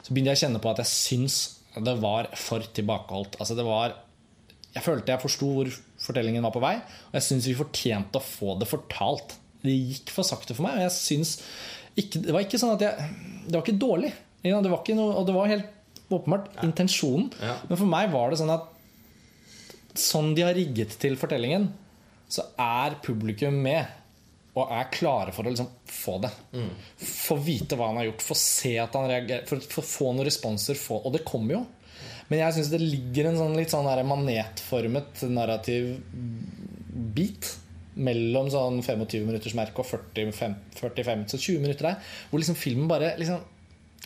[0.00, 1.38] så begynte jeg å kjenne på at jeg syns
[1.76, 3.36] det var for tilbakeholdt.
[3.42, 3.98] Altså det var
[4.76, 5.68] jeg følte jeg forsto hvor
[6.04, 6.74] fortellingen var på vei,
[7.08, 9.38] og jeg syns vi fortjente å få det fortalt.
[9.62, 10.76] Det gikk for sakte for meg.
[10.76, 11.38] Og jeg syns
[11.96, 13.06] ikke, Det var ikke sånn at jeg
[13.46, 14.12] Det var ikke dårlig.
[14.44, 15.72] Det var ikke noe, og det var helt
[16.12, 17.30] åpenbart intensjonen.
[17.42, 17.56] Ja.
[17.68, 18.72] Men for meg var det sånn at
[19.96, 21.70] sånn de har rigget til fortellingen,
[22.28, 24.02] så er publikum med.
[24.56, 26.30] Og er klare for å liksom få det.
[27.04, 28.24] Få vite hva han har gjort.
[28.24, 29.44] Få se at han reagerer.
[29.48, 30.78] For, for få noen responser.
[30.80, 31.60] Få, og det kommer jo.
[32.30, 35.92] Men jeg syns det ligger en sånn litt sånn manetformet narrativ
[37.16, 37.52] bit
[37.96, 42.16] mellom sånn 25 minutters merke og 45, 45 så 20 minutter der.
[42.30, 43.44] Hvor liksom filmen bare liksom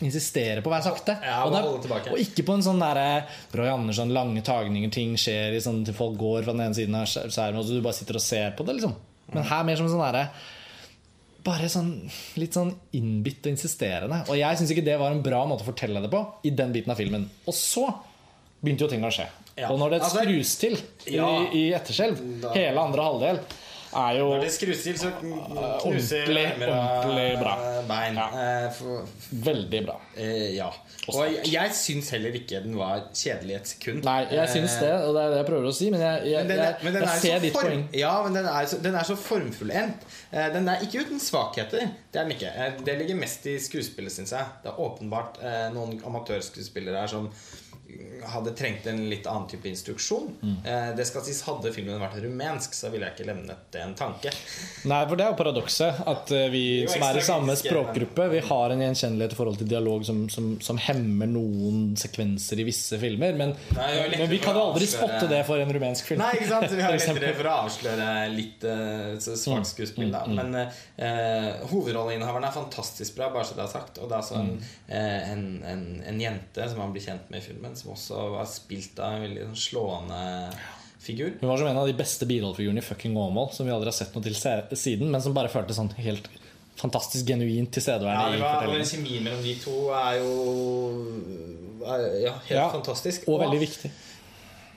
[0.01, 1.17] insisterer på å være sakte.
[1.21, 2.13] Ja, og, er- tilbake.
[2.13, 5.93] og ikke på en sånn derre Roy Andersson, lange tagninger, ting skjer i sånn til
[5.97, 8.65] folk går fra den ene siden av skjermen, og du bare sitter og ser på
[8.65, 8.95] det, liksom.
[9.33, 10.25] Men her mer som en sånn derre
[11.45, 11.91] bare sånn
[12.37, 14.19] litt sånn innbitt og insisterende.
[14.29, 16.73] Og jeg syns ikke det var en bra måte å fortelle det på i den
[16.75, 17.27] biten av filmen.
[17.49, 17.87] Og så
[18.61, 19.25] begynte jo ting å skje.
[19.57, 19.71] Ja.
[19.73, 20.77] Og når det Altså, skrus til
[21.11, 21.27] ja.
[21.49, 22.21] i, i etterskjelv,
[22.53, 23.41] hele andre halvdel,
[23.93, 27.55] er jo Når det skrus til, så knuser ordentlig, armer og ordentlig bra.
[27.89, 28.15] bein.
[28.21, 28.27] Ja.
[28.67, 28.81] Eh,
[29.49, 29.97] veldig bra.
[30.17, 30.69] eh, ja.
[31.11, 34.03] Og jeg, jeg syns heller ikke den var kjedelig et sekund.
[34.05, 36.45] Nei, jeg syns det, og det er det jeg prøver å si, men jeg, jeg,
[36.45, 37.81] Men den jeg, men jeg er ser ditt form, poeng.
[37.97, 40.05] Ja, men den er, så, den er så formfullendt.
[40.31, 41.89] Eh, Den er ikke uten svakheter.
[42.13, 42.53] Det er den ikke.
[42.53, 44.45] Eh, Det ligger mest i skuespillet, syns jeg.
[44.63, 47.27] Det er åpenbart eh, noen amatørskuespillere her som
[48.31, 50.29] hadde trengt en litt annen type instruksjon.
[50.41, 50.57] Mm.
[50.65, 53.95] Eh, Det skal sies Hadde filmen vært rumensk, så ville jeg ikke levnet det en
[53.97, 54.31] tanke.
[54.85, 56.01] Nei, for det er jo paradokset.
[56.07, 59.59] At eh, vi jo som er i samme språkgruppe, vi har en gjenkjennelighet i forhold
[59.61, 63.35] til dialog som, som, som hemmer noen sekvenser i visse filmer.
[63.39, 66.21] Men, Nei, men vi kan jo aldri spotte det for en rumensk film.
[66.21, 66.69] Nei, ikke sant?
[66.71, 70.11] Vi har lettere for å avsløre litt uh, svakt skuespill.
[70.13, 70.23] Da.
[70.29, 74.01] Men uh, hovedrolleinnehaveren er fantastisk bra, bare så det er sagt.
[74.01, 74.53] Og det er altså en,
[74.87, 78.45] eh, en, en, en jente som man blir kjent med i filmen, som også var
[78.49, 80.21] spilt av en veldig sånn slående
[81.01, 81.33] figur.
[81.41, 83.97] Hun var som en av de beste birollefigurene i fucking Åmål, som vi aldri har
[83.97, 84.37] sett noe til
[84.77, 86.29] siden, men som bare føltes sånn helt
[86.81, 88.89] fantastisk genuint Ja, tilstedeværende det var, fortellingen.
[88.89, 90.31] Kjemien mellom de to er jo
[91.85, 93.27] er, ja, helt Ja, fantastisk.
[93.29, 93.91] Og veldig viktig.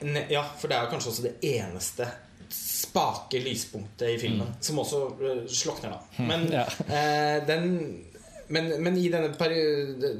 [0.04, 2.08] Ne- Ja, for det er kanskje også det eneste
[2.54, 6.24] spake lyspunktet i filmen, som også øh, slokner, da.
[6.28, 6.64] Men, ja.
[6.88, 8.04] eh, den,
[8.48, 9.30] men, men i denne,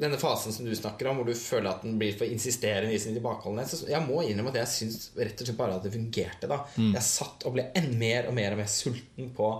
[0.00, 3.00] denne fasen som du snakker om, hvor du føler at den blir for insisterende i
[3.02, 5.92] sin tilbakeholdenhet, så jeg må innrømme at jeg syns rett og slett bare at det
[5.94, 6.50] fungerte.
[6.50, 9.50] da Jeg satt og ble enn mer og mer og mer sulten på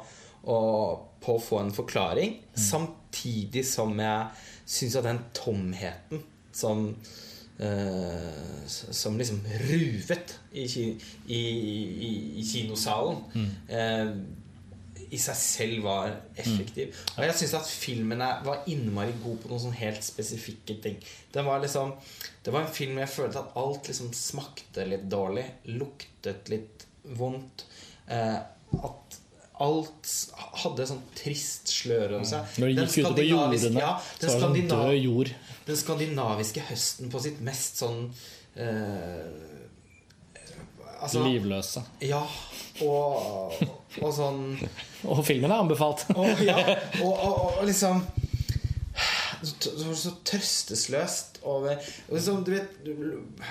[0.44, 6.24] og, på å få en forklaring, samtidig som jeg syns at den tomheten
[6.55, 6.90] som
[7.55, 10.88] Uh, som liksom ruvet i, i,
[11.31, 13.20] i, i kinosalen.
[13.70, 14.09] eh,
[15.14, 16.94] i seg selv var effektiv.
[17.16, 20.98] Og jeg syns at filmen var innmari god på noen sånn helt spesifikke ting.
[21.35, 21.94] Den var liksom
[22.44, 25.46] Det var en film jeg følte at alt liksom smakte litt dårlig.
[25.72, 26.85] Luktet litt
[27.16, 27.64] vondt.
[28.09, 28.37] Eh,
[28.85, 29.18] at
[29.64, 30.11] alt
[30.64, 32.57] hadde sånn trist slør over seg.
[32.59, 35.31] Når de Den gikk skandinaviske- jordene, ja, den så var det sånn død jord.
[35.66, 38.00] den skandinaviske høsten på sitt mest sånn
[38.57, 39.54] eh,
[41.05, 41.85] Altså Livløse.
[42.05, 42.23] Ja.
[42.83, 43.55] Og,
[44.03, 44.45] og sånn
[45.12, 46.07] Og filmen er anbefalt.
[46.19, 46.59] og, ja,
[47.03, 48.03] og, og, og liksom
[49.45, 51.77] så, så, så trøstesløst over
[52.09, 52.79] liksom, du vet,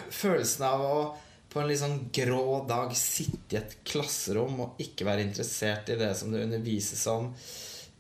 [0.09, 0.95] Følelsen av å
[1.53, 5.97] på en litt sånn grå dag sitte i et klasserom og ikke være interessert i
[5.99, 7.27] det som det undervises om.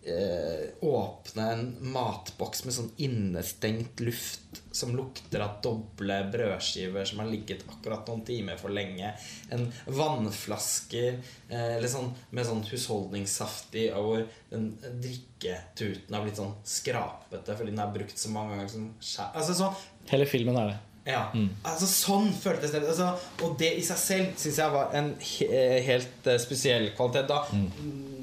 [0.05, 7.29] Eh, åpne en matboks med sånn innestengt luft som lukter av doble brødskiver som har
[7.31, 9.13] ligget akkurat noen timer for lenge.
[9.55, 14.73] En vannflaske eh, sånn, med sånn husholdningssaft og hvor den
[15.05, 19.31] drikketuten har blitt sånn skrapete fordi den er brukt så mange ganger skjær.
[19.31, 20.81] Altså sånn Hele filmen er det.
[21.03, 21.23] Ja,
[21.67, 22.83] altså Sånn føltes det.
[22.87, 23.09] Altså,
[23.43, 25.47] og det i seg selv syns jeg var en he
[25.89, 27.27] helt eh, spesiell kvalitet.
[27.27, 27.41] Da,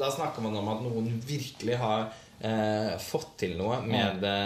[0.01, 2.07] da snakker man om at noen virkelig har
[2.41, 4.37] eh, fått til noe med det,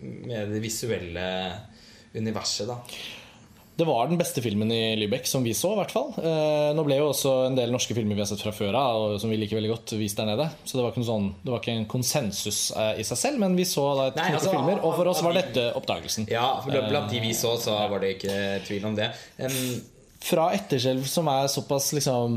[0.00, 1.26] med det visuelle
[2.16, 2.70] universet.
[2.70, 2.80] Da.
[3.80, 6.10] Det var den beste filmen i Lübeck som vi så, i hvert fall.
[6.20, 9.14] Eh, nå ble jo også en del norske filmer vi har sett fra før av,
[9.22, 10.50] som vi liker veldig godt, vist der nede.
[10.68, 13.56] Så det var ikke, sånn, det var ikke en konsensus eh, i seg selv, men
[13.56, 16.28] vi så da et knippe altså, filmer, og for oss var dette oppdagelsen.
[16.28, 18.36] Ja, for Blant de vi så, så var det ikke
[18.68, 19.08] tvil om det.
[19.40, 19.56] Em,
[20.20, 22.34] Fra etterskjelv som er såpass liksom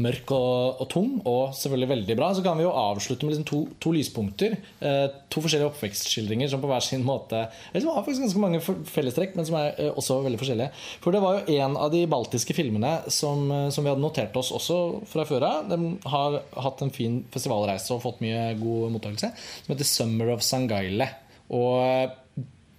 [0.00, 3.48] mørk og, og tung, og selvfølgelig veldig bra, så kan vi jo avslutte med liksom
[3.50, 4.56] to, to lyspunkter.
[4.80, 7.42] Eh, to forskjellige oppvekstskildringer som på hver sin måte
[7.74, 10.72] liksom, har faktisk ganske mange fellestrekk, men som er eh, også veldig forskjellige.
[11.04, 14.40] For det var jo en av de baltiske filmene som, eh, som vi hadde notert
[14.40, 14.80] oss også
[15.12, 15.70] fra før av.
[15.74, 20.40] Den har hatt en fin festivalreise og fått mye god mottakelse, som heter 'Summer of
[20.40, 21.12] Sangaile'.
[21.52, 22.14] Og eh,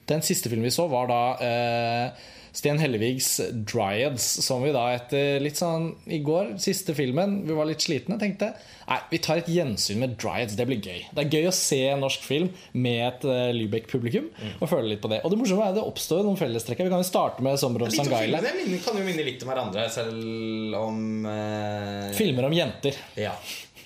[0.07, 2.25] den siste filmen vi så, var da eh,
[2.57, 7.69] Sten Hellevigs 'Dryads', som vi da etter litt sånn i går, siste filmen, vi var
[7.69, 8.53] litt slitne, tenkte
[8.87, 10.55] Nei, vi tar et gjensyn med 'Dryads'.
[10.57, 11.01] Det blir gøy.
[11.11, 14.29] Det er gøy å se en norsk film med et uh, Lübeck-publikum
[14.61, 15.19] og føle litt på det.
[15.27, 16.85] Og det morsomme er at det oppstår noen fellestrekk.
[16.87, 18.41] Vi kan jo starte med 'Sommer litt av Sangaile'.
[18.47, 22.15] filmene kan jo minne litt om hverandre, selv om uh...
[22.15, 22.95] Filmer om jenter.
[23.19, 23.35] Ja.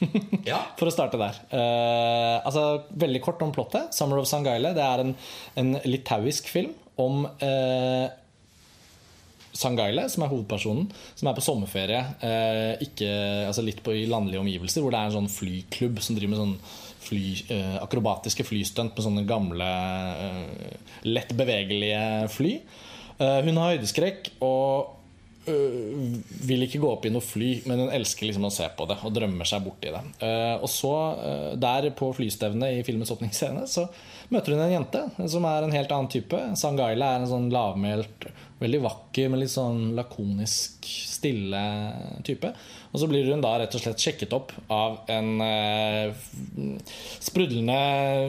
[0.51, 0.61] ja.
[0.79, 1.37] For å starte der.
[1.51, 2.65] Uh, altså,
[3.01, 3.93] veldig kort om plottet.
[3.93, 5.13] 'Summer of Sangaile' Det er en,
[5.61, 8.07] en litauisk film om uh,
[9.51, 13.09] Sangaile, som er hovedpersonen, som er på sommerferie uh, ikke,
[13.49, 16.41] altså litt på i landlige omgivelser, hvor det er en sånn flyklubb som driver med
[16.45, 16.57] sånn
[17.01, 19.67] fly, eh, akrobatiske flystunt med sånne gamle,
[20.27, 22.61] eh, lett bevegelige fly.
[23.19, 25.00] Eh, hun har høydeskrekk og
[25.45, 28.99] vil ikke gå opp i noe fly, men hun elsker liksom å se på det
[29.01, 30.01] og drømmer seg borti det.
[30.27, 33.87] Eh, og så, eh, der på flystevnet i filmens åpningsscene, så
[34.29, 35.01] møter hun en jente
[35.33, 36.41] som er en helt annen type.
[36.59, 38.29] Sangaila er en sånn lavmælt,
[38.61, 41.63] veldig vakker, men litt sånn lakonisk, stille
[42.27, 42.53] type.
[42.91, 46.11] Og så blir hun da rett og slett sjekket opp av en eh,
[47.23, 47.77] sprudlende,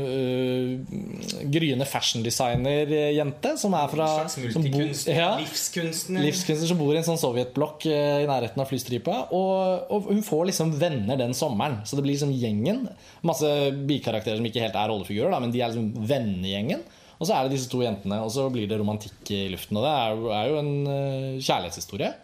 [0.07, 5.18] uh, gryende fashiondesigner-jente som er fra En slags multikunstner.
[5.18, 6.22] ja, Livskunstner.
[6.29, 9.18] livskunstner som bor i en sånn sovjetblokk eh, i nærheten av flystripa.
[9.35, 11.81] Og, og hun får liksom venner den sommeren.
[11.83, 12.85] Så det blir liksom gjengen.
[13.27, 13.51] Masse
[13.90, 16.87] bikarakterer som ikke helt er rollefigurer, men de er liksom vennegjengen.
[17.18, 19.79] Og så er det disse to jentene, og så blir det romantikk i luften.
[19.79, 22.14] Og det er jo, er jo en eh, kjærlighetshistorie.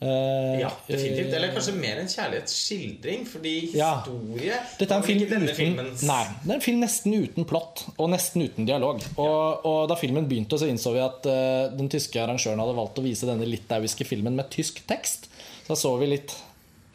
[0.00, 1.32] Eh, Ja, definitivt.
[1.32, 4.02] Eller kanskje mer en kjærlighetsskildring, fordi Ja.
[4.04, 7.86] historie Dette er en film uten filmens Nei, det er en film nesten uten plott
[7.96, 9.00] og nesten uten dialog.
[9.16, 12.98] Og, og da filmen begynte, så innså vi at uh, den tyske arrangøren hadde valgt
[13.00, 15.30] å vise denne litauiske filmen med tysk tekst.
[15.64, 16.34] Så da så vi litt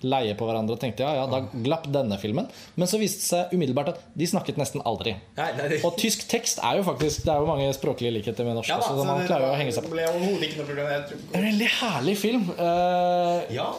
[0.07, 2.49] leie på hverandre og tenkte ja, ja, da glapp denne filmen.
[2.79, 5.15] Men så viste det seg umiddelbart at de snakket nesten aldri.
[5.37, 8.57] Nei, nei, Og tysk tekst er jo faktisk Det er jo mange språklige likheter med
[8.59, 9.93] norsk Ja da, så så man klarer jo å henge seg på.
[9.93, 10.07] ble
[10.47, 11.17] ikke noe problem.
[11.37, 12.45] En veldig herlig film.
[12.57, 13.71] Uh, Ja,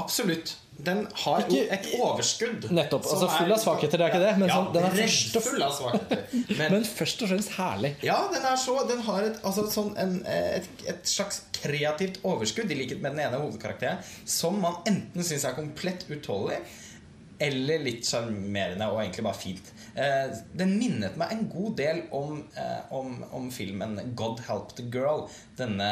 [0.00, 0.56] absolutt.
[0.86, 2.66] Den har jo et overskudd.
[2.74, 3.06] Nettopp.
[3.10, 5.46] Altså, full av svakheter, det er ikke det, men ja, sånn, den er først og-
[5.46, 6.22] full av svakheter.
[6.60, 7.90] Men, men først og fremst herlig.
[8.06, 12.78] ja, den så Den har et, altså, sånn en, et, et slags kreativt overskudd, i
[12.78, 16.60] likhet med den ene hovedkarakteren, som man enten syns er komplett utholdelig,
[17.40, 19.70] eller litt sjarmerende og egentlig bare fint.
[19.94, 24.86] Eh, den minnet meg en god del om, eh, om, om filmen 'God Help the
[24.92, 25.26] Girl'.
[25.58, 25.90] Denne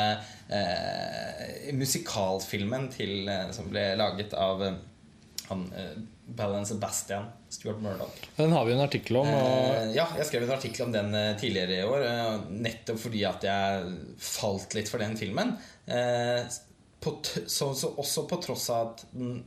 [0.48, 4.64] eh, musikalfilmen til, eh, som ble laget av
[5.48, 5.62] han
[6.28, 8.16] Ballan Sebastian Stuart Murdoch.
[8.36, 9.30] Den har vi en artikkel om.
[9.32, 12.04] Og ja, jeg skrev en artikkel om den tidligere i år,
[12.52, 15.54] nettopp fordi at jeg falt litt for den filmen.
[15.88, 16.44] Eh,
[17.00, 17.14] på
[17.46, 19.40] så, så også på tross av at den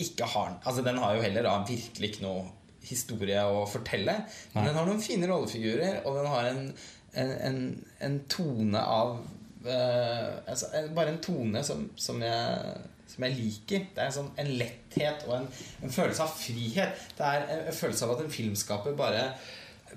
[0.00, 2.46] ikke har Altså, den har jo heller da virkelig ikke noe
[2.90, 4.16] historie å fortelle.
[4.54, 6.62] Men den har noen fine rollefigurer, og den har en,
[7.22, 7.60] en, en,
[8.06, 9.16] en tone av
[9.66, 13.86] uh, altså, en, Bare en tone som, som jeg som jeg liker.
[13.90, 15.48] Det er en, sånn, en letthet og en,
[15.82, 17.08] en følelse av frihet.
[17.18, 19.24] Det er en, en følelse av at en filmskaper bare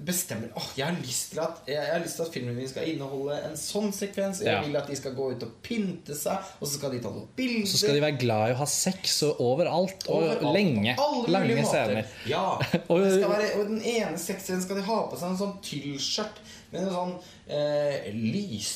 [0.02, 2.88] bestemmer Åh, jeg, har lyst til at, jeg har lyst til at filmen min skal
[2.90, 4.42] inneholde en sånn sekvens.
[4.42, 4.62] Jeg Ja.
[4.66, 7.28] vil at de skal gå ut og pynte seg, og så skal de ta noen
[7.36, 7.68] bilder.
[7.70, 10.08] Så skal de være glad i å ha sex overalt.
[10.10, 10.96] Og Overalt, lenge.
[10.98, 12.06] alle mulige scener.
[12.28, 12.58] Ja.
[12.90, 16.42] Og- være, og den ene sexscenen skal de ha på seg en sånn tyllskjørt
[16.72, 17.14] med en sånn
[17.50, 18.72] eh, lys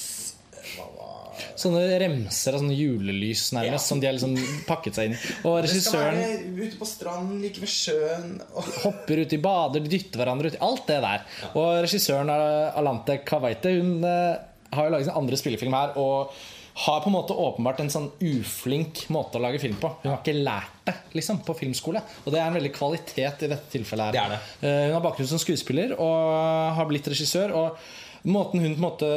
[1.57, 3.77] Sånne remser av sånne julelys nærmest Ja.
[3.89, 4.33] som de har liksom
[4.65, 5.19] pakket seg inn i.
[5.45, 8.31] Og Det skal regissøren være ute på stranden, like ved sjøen.
[8.57, 10.57] Og hopper uti bader, dytter hverandre uti.
[10.65, 11.25] Alt det der.
[11.53, 14.37] Og regissøren eh, Alante Kawaite Hun eh,
[14.73, 15.93] har jo laget sin andre spillefilm her.
[16.01, 16.31] Og
[16.77, 19.89] har på en måte åpenbart en sånn uflink måte å lage film på.
[20.03, 22.01] Hun har ikke lært det liksom på filmskole.
[22.25, 24.13] Og det er en veldig kvalitet i dette tilfellet.
[24.13, 24.41] her Det det.
[24.69, 27.53] Eh, Hun har bakgrunn som skuespiller og har blitt regissør.
[27.53, 27.77] Og
[28.25, 29.11] måten hun på en måte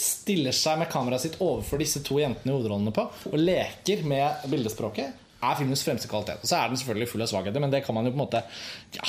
[0.00, 4.46] stiller seg med kameraet sitt overfor disse to jentene i hovedrollene på, og leker med
[4.50, 6.42] bildespråket, er filmens fremste kvalitet.
[6.44, 8.24] Og så er den selvfølgelig full av svakheter, men det kan man jo på en
[8.26, 8.42] måte
[8.96, 9.06] Ja,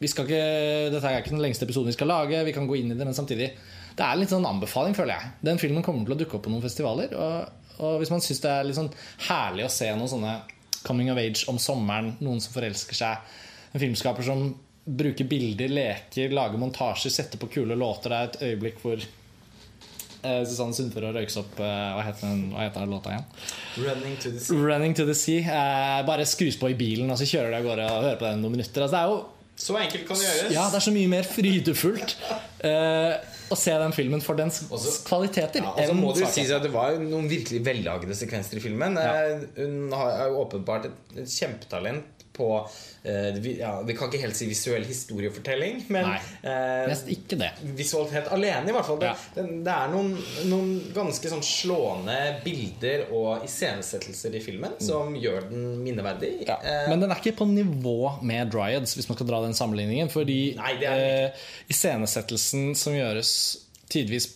[0.00, 0.44] vi skal ikke,
[0.92, 3.04] dette er ikke den lengste episoden vi skal lage, vi kan gå inn i det,
[3.04, 3.50] men samtidig
[3.96, 5.32] Det er litt sånn anbefaling, føler jeg.
[5.44, 7.10] Den filmen kommer til å dukke opp på noen festivaler.
[7.20, 8.92] Og, og hvis man syns det er litt sånn
[9.26, 10.34] herlig å se noen sånne
[10.86, 13.34] coming of age om sommeren, noen som forelsker seg,
[13.74, 14.46] en filmskaper som
[14.84, 18.14] bruker bilder, leker, lager montasjer, setter på kule låter.
[18.14, 19.04] Det er et øyeblikk hvor
[20.22, 23.26] eh, Susanne Sundfør og Røyksopp eh, hva, heter den, hva heter den låta igjen?
[23.86, 24.56] Running to the sea.
[24.56, 25.42] 'Running to the Sea'.
[25.50, 28.28] Eh, bare skrus på i bilen, og så kjører du av gårde og hører på
[28.30, 28.82] den noen minutter.
[28.86, 29.20] Altså, det er jo
[29.60, 30.52] Så enkelt kan det gjøres.
[30.54, 32.14] ja, det er så mye mer frydefullt
[32.64, 33.16] eh,
[33.50, 35.60] å se den filmen for dens Også- kvaliteter.
[35.64, 38.60] Ja, og så må det jo sies at det var noen virkelig vellagde sekvenser i
[38.64, 38.96] filmen.
[38.96, 39.36] Ja.
[39.58, 44.36] Hun har jo åpenbart et, et kjempetalent på uh, vi, ja, Vi kan ikke helt
[44.38, 46.18] si visuell historiefortelling, men Nei.
[46.46, 47.50] eh, ikke det.
[47.76, 49.00] visualitet alene, i hvert fall.
[49.02, 50.12] Det, det, det er noen,
[50.50, 56.32] noen ganske sånn slående bilder og iscenesettelser i filmen som gjør den minneverdig.
[56.42, 56.48] Mm.
[56.48, 56.58] Ja.
[56.62, 60.12] Eh, Men den er ikke på nivå med Dryads, hvis man skal dra den sammenligningen.
[60.12, 60.74] Fordi Nei,
[61.70, 63.32] iscenesettelsen som gjøres
[63.90, 64.30] tidvis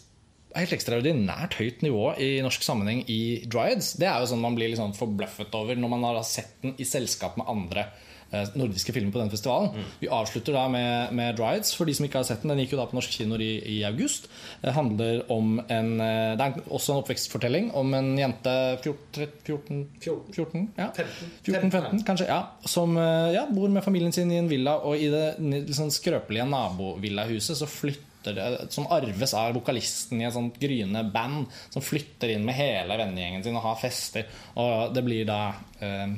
[0.63, 3.95] helt ekstraordinært høyt nivå i norsk sammenheng i Dryads.
[4.01, 6.77] Det er jo sånn man blir litt sånn forbløffet over når man har sett den
[6.79, 7.89] i selskap med andre
[8.31, 9.73] eh, nordiske filmer på den festivalen.
[9.75, 9.89] Mm.
[10.05, 11.75] Vi avslutter da med, med Dryads.
[11.75, 13.51] For de som ikke har sett den, den gikk jo da på norske kinoer i,
[13.75, 14.31] i august.
[14.63, 19.85] Det handler om en eh, Det er også en oppvekstfortelling om en jente 14, 14,
[20.07, 20.91] 14 ja.
[20.95, 22.31] 15, 14-15, kanskje.
[22.31, 25.95] Ja, som eh, ja, bor med familien sin i en villa, og i det sånn
[25.95, 31.83] skrøpelige nabovillahuset så flytter det Som arves av vokalisten i et sånt gryende band, som
[31.83, 34.25] flytter inn med hele vennegjengen sin og har fester.
[34.57, 36.15] Og det blir da eh,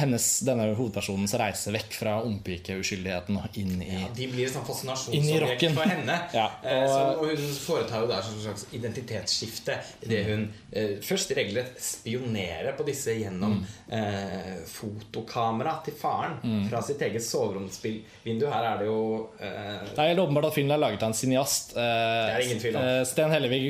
[0.00, 4.64] hennes, denne hovedpersonens reise vekk fra ungpikeuskyldigheten og inn i Ja, de blir et sånn
[4.66, 6.18] fascinasjonsobjekt for henne.
[6.34, 9.76] Ja, Eh, og- så, og hun foretar jo da et slags identitetsskifte
[10.06, 13.66] idet hun eh, først regelrett spionerer på disse gjennom Mm.
[13.92, 16.38] eh, fotokamera til faren
[16.70, 18.46] fra sitt eget soveromsvindu.
[18.50, 18.98] Her er det jo
[19.38, 21.76] eh, Det er helt åpenbart at filmen er laget av en cineast.
[22.76, 22.82] om.
[22.82, 23.62] Eh, Sten Hellevig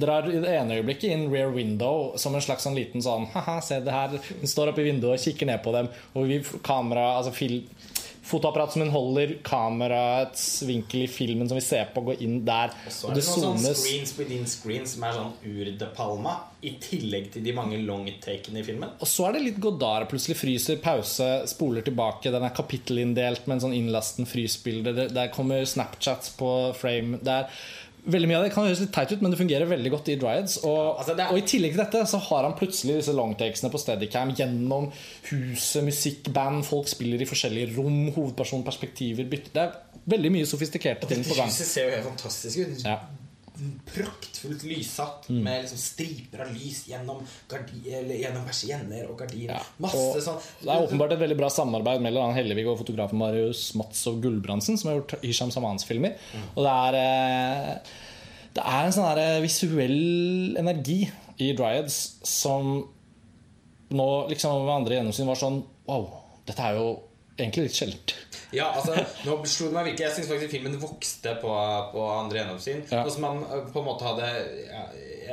[0.00, 3.60] drar i det ene øyeblikket inn Rear Window som en slags sånn liten sånn Haha,
[3.60, 4.16] se det her.
[4.40, 5.90] Hun står oppe i vinduet og kikker ned på dem.
[6.14, 7.62] Og vi kamera, altså fil,
[8.22, 12.70] fotoapparat som hun holder, kameraets vinkel i filmen som vi ser på, går inn der.
[12.86, 15.88] Og Så er det det noen sånne screens within screens som er sånn ur de
[15.96, 18.94] palma, i tillegg til de mange longtakene i filmen.
[19.02, 20.06] Og så er det litt Godard.
[20.10, 22.30] Plutselig fryser, pause, spoler tilbake.
[22.30, 25.08] Den er kapittelinnedelt med en sånn innlasten frysbilde.
[25.10, 27.18] Der kommer Snapchats på frame.
[27.18, 27.64] Det er
[28.04, 30.16] Veldig mye av det kan høres litt teit ut, men det fungerer veldig godt i
[30.18, 30.56] Dryads.
[30.66, 33.70] Og, altså det er- og i tillegg til dette så har han plutselig disse longtakesene
[33.70, 34.88] på Steadicam gjennom
[35.30, 39.72] huset, musikk, band, folk spiller i forskjellige rom, hovedpersonperspektiver bytter Det er
[40.16, 41.46] veldig mye sofistikerte ting på gang.
[41.46, 42.84] huset ser jo helt fantastisk ut.
[42.84, 42.98] Ja.
[43.86, 45.42] Praktfullt lyssatt Mm.
[45.44, 47.20] med liksom striper av lys gjennom,
[47.84, 49.54] gjennom persienner og gardiner.
[49.54, 49.62] Ja.
[49.78, 53.74] Masse sånn Det er åpenbart et veldig bra samarbeid mellom han Hellevig og fotografen Marius
[53.78, 56.16] Matsov Gulbrandsen, som har gjort Hisham Samans filmer.
[56.56, 57.78] Og det er eh,
[58.54, 62.88] Det er en sånn visuell energi i Dryads som
[63.92, 66.10] nå liksom med andre gjennomsyn var sånn Wow,
[66.46, 67.00] dette er jo
[67.38, 68.12] egentlig litt sjeldent.
[68.52, 68.94] Ja, altså,
[69.24, 71.52] nå slo det meg virkelig Jeg syns faktisk filmen vokste på,
[71.94, 72.82] på andre gjennomsyn.
[72.90, 73.02] Ja.
[73.06, 74.28] Og som man eh, på en måte hadde
[74.68, 74.82] ja,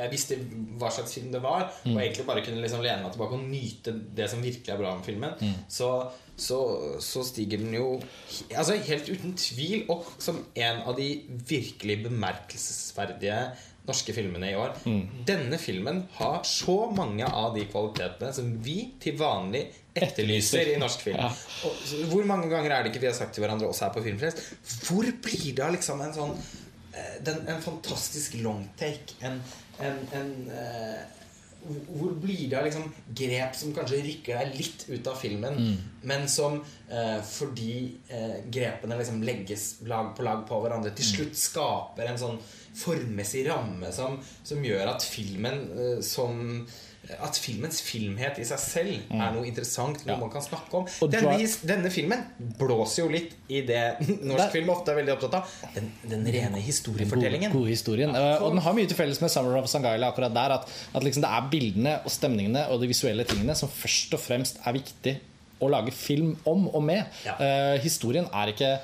[0.00, 0.38] Jeg visste
[0.80, 1.94] hva slags film det var, Mm.
[1.96, 4.94] og egentlig bare kunne liksom lene meg tilbake og nyte det som virkelig er bra
[4.96, 5.54] med filmen, Mm.
[5.68, 5.88] så,
[6.40, 6.58] så,
[7.04, 8.00] så stiger den jo
[8.56, 11.10] altså helt uten tvil opp som en av de
[11.50, 13.40] virkelig bemerkelsesverdige
[13.88, 14.74] norske filmene i år.
[14.86, 15.24] Mm.
[15.26, 21.00] Denne filmen har så mange av de kvalitetene som vi til vanlig etterlyser i norsk
[21.06, 21.16] film.
[21.18, 21.30] Ja.
[21.66, 24.02] Og hvor mange ganger er det ikke vi har sagt til hverandre også her på
[24.04, 24.42] Filmfrelst
[24.86, 26.34] Hvor blir det av liksom en sånn
[26.94, 29.40] eh, den, En fantastisk longtake En,
[29.80, 31.00] en, en, uh,
[31.90, 32.86] hvor blir det av liksom
[33.18, 35.74] grep som kanskje rykker deg litt ut av filmen, Mm.
[36.08, 41.10] men som uh, fordi uh, grepene liksom legges lag på lag på hverandre, til Mm.
[41.18, 42.38] slutt skaper en sånn
[42.80, 46.64] formmessig ramme som, som gjør at filmen som
[47.22, 50.12] at filmens filmhet i seg selv er noe interessant, noe Mm.
[50.12, 50.16] Ja.
[50.20, 50.86] man kan snakke om.
[51.10, 51.34] Denne,
[51.66, 52.22] denne filmen
[52.58, 53.82] blåser jo litt i det
[54.22, 55.48] norsk Det- film ofte er veldig opptatt av.
[55.74, 57.50] Den, den rene historiefortellingen.
[57.52, 58.14] God, god historien.
[58.14, 60.12] Eh, og den har mye til felles med 'Summer of Sangaila'.
[60.12, 63.68] akkurat der At, at liksom det er bildene og stemningene og de visuelle tingene som
[63.68, 65.18] først og fremst er viktig
[65.60, 67.04] å lage film om og med.
[67.26, 67.34] Ja.
[67.36, 68.78] Uh, historien er ikke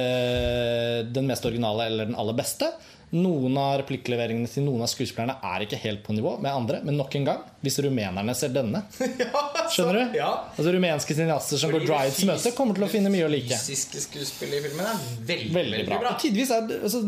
[0.00, 2.68] uh, den mest originale eller den aller beste.
[3.16, 6.80] Noen av replikkleveringene til noen av skuespillerne er ikke helt på nivå med andre.
[6.84, 8.82] Men nok en gang, hvis rumenerne ser denne
[9.72, 10.16] Skjønner du?
[10.18, 10.30] Ja.
[10.54, 13.30] Altså Rumenske cineaster som går Fordi går Drydes møte, kommer til å finne mye å
[13.32, 13.56] like.
[13.56, 15.00] Fysiske skuespillet i filmen er
[15.30, 16.00] veldig, Veldig bra.
[16.04, 16.14] bra.
[16.20, 17.02] tidvis er altså,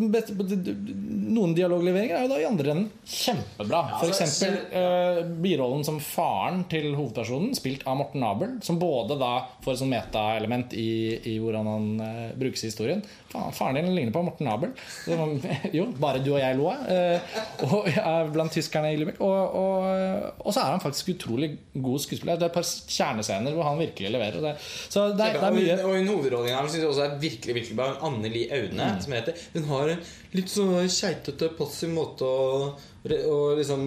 [1.29, 3.81] Noen dialogleveringer er jo da i andre enden kjempebra.
[3.93, 9.19] Ja, altså, eksempel eh, birollen som faren til hovedpersonen, spilt av Morten Abel, som både
[9.21, 9.33] da
[9.65, 10.89] får et sånn metaelement i,
[11.33, 13.03] i hvordan han uh, brukes i historien.
[13.33, 14.75] Faen, faren din ligner på Morten Abel.
[15.77, 16.89] Jo, bare du og jeg lo av.
[16.89, 19.21] Uh, og ja, blant tyskerne i Lübeck.
[19.25, 22.39] Og, og, og så er han faktisk utrolig god skuespiller.
[22.41, 22.65] Det er et par
[22.97, 24.41] kjernescener hvor han virkelig leverer.
[24.47, 24.55] Det,
[24.89, 27.55] så det, er- det er mye Og, hun hovedrollen her synes jeg også er virkelig
[27.61, 27.91] virkelig bra.
[28.09, 29.03] Anne Li Aune, Mm.
[29.05, 29.37] som heter.
[29.55, 32.73] Hun har en litt sånn keitete, passiv måte å,
[33.05, 33.87] å liksom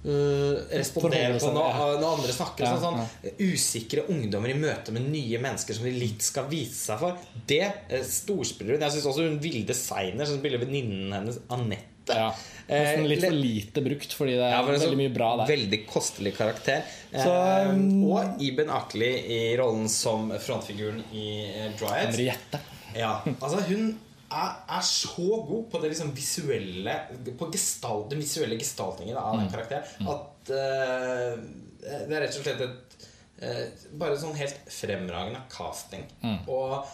[0.00, 2.64] Uh, respondere på når, når andre snakker.
[2.64, 6.86] Ja, sånn, sånn Usikre ungdommer i møte med nye mennesker som de litt skal vise
[6.86, 7.18] seg for.
[7.50, 8.84] Det eh, storspiller hun.
[8.86, 12.16] Jeg syns også hun Vilde Seiner, som spiller venninnen hennes, Anette.
[12.16, 12.30] ja,
[12.70, 15.50] Nesten litt for Eh, lite brukt, fordi det er ja, for veldig mye bra der.
[15.50, 16.84] Veldig kostelig karakter.
[17.10, 17.32] Så,
[17.70, 22.12] um, og Iben Akeli i rollen som frontfiguren i eh, Dryad.
[22.12, 22.60] Henriette.
[22.94, 23.90] Ja, altså hun
[24.30, 26.94] er, er så god på det liksom visuelle
[27.38, 29.40] På gestalt, den visuelle gestaltningen av Mm.
[29.44, 31.34] den karakteren at uh,
[31.80, 33.06] det er rett og slett et
[33.42, 36.02] uh, bare sånn helt fremragende casting.
[36.22, 36.38] Mm.
[36.46, 36.86] Og,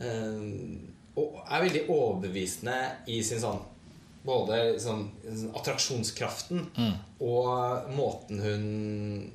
[0.00, 2.78] uh, og er veldig overbevisende
[3.12, 3.60] i sin sånn
[4.24, 5.06] både sånn,
[5.58, 6.92] attraksjonskraften Mm.
[7.20, 9.32] og måten hun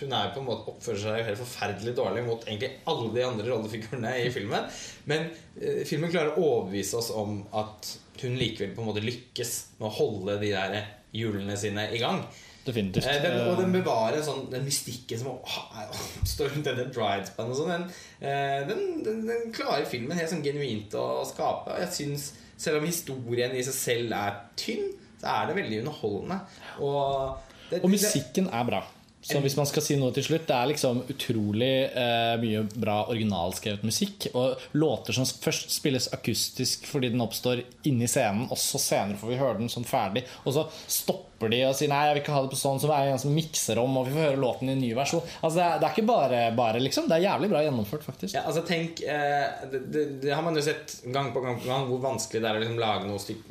[0.00, 3.48] hun er på en måte oppfører seg helt forferdelig dårlig mot egentlig alle de andre
[3.50, 4.64] rollefigurene i filmen.
[5.10, 5.26] Men
[5.60, 7.90] eh, filmen klarer å overbevise oss om at
[8.22, 9.50] hun likevel på en måte lykkes
[9.80, 10.78] med å holde de der
[11.12, 12.22] hjulene sine i gang.
[12.64, 13.04] Definitivt.
[13.10, 17.50] Eh, den, og den bevarer sånn, den mystikken som oppstår rundt denne Dried-spann.
[17.50, 17.86] og sånn, Den,
[18.20, 21.74] eh, den, den, den klarer filmen helt sånn genuint å skape.
[21.74, 24.90] Og jeg synes, selv om historien i seg selv er tynn,
[25.20, 26.40] så er det veldig underholdende.
[26.84, 27.38] Og,
[27.70, 28.82] det, Og musikken er bra.
[29.22, 33.02] Så hvis man skal si noe til slutt Det er liksom utrolig eh, mye bra
[33.12, 34.30] originalskrevet musikk.
[34.32, 39.32] Og låter som først spilles akustisk fordi den oppstår inni scenen, og så senere får
[39.32, 40.24] vi høre den sånn ferdig.
[40.44, 42.90] Og så stopper de og sier 'nei, jeg vil ikke ha det på sånn', så
[42.92, 45.22] er det en som mikser om, og vi får høre låten i en ny versjon.
[45.42, 47.08] Altså Det er, det er ikke bare bare, liksom.
[47.08, 48.34] Det er jævlig bra gjennomført, faktisk.
[48.34, 51.68] Ja, altså tenk eh, det, det, det har man jo sett gang på gang på
[51.68, 53.44] gang hvor vanskelig det er å liksom lage noe styk,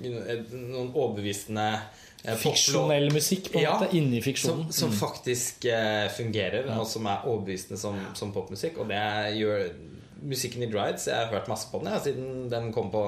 [0.54, 1.72] noen overbevisende
[2.20, 4.72] Fiksjonell musikk, på en Ja, måte, inni som, fiksjonen.
[4.76, 8.78] som faktisk uh, fungerer, og som er overbevisende som, som popmusikk.
[8.84, 9.04] Og det
[9.40, 9.70] gjør
[10.22, 11.08] musikken i Drides.
[11.08, 13.04] Jeg har hørt masse på den jeg, siden den kom på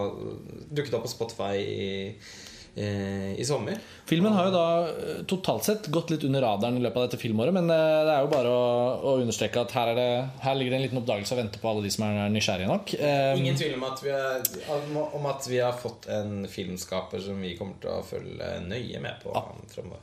[0.72, 2.32] dukket opp på Spotify i, eh,
[2.76, 3.80] i sommer.
[4.07, 7.19] Filmen har jo da eh, totalt sett gått litt under radaren i løpet av dette
[7.19, 8.63] filmåret, men eh, det er jo bare å,
[9.11, 10.07] å understreke at her, er det,
[10.43, 12.93] her ligger det en liten oppdagelse og venter på alle de som er nysgjerrige nok.
[12.95, 14.88] Eh, Ingen tvil om at, vi har,
[15.19, 19.24] om at vi har fått en filmskaper som vi kommer til å følge nøye med
[19.24, 19.45] på Ja,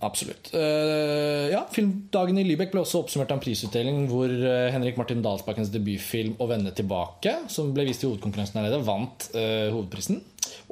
[0.08, 0.52] Absolutt.
[0.56, 5.24] Eh, ja, Filmdagen i Lybekk ble også oppsummert av en prisutdeling hvor eh, Henrik Martin
[5.24, 10.20] Dalsbakkens debutfilm 'Å vende tilbake', som ble vist i hovedkonkurransen her nede, vant eh, hovedprisen.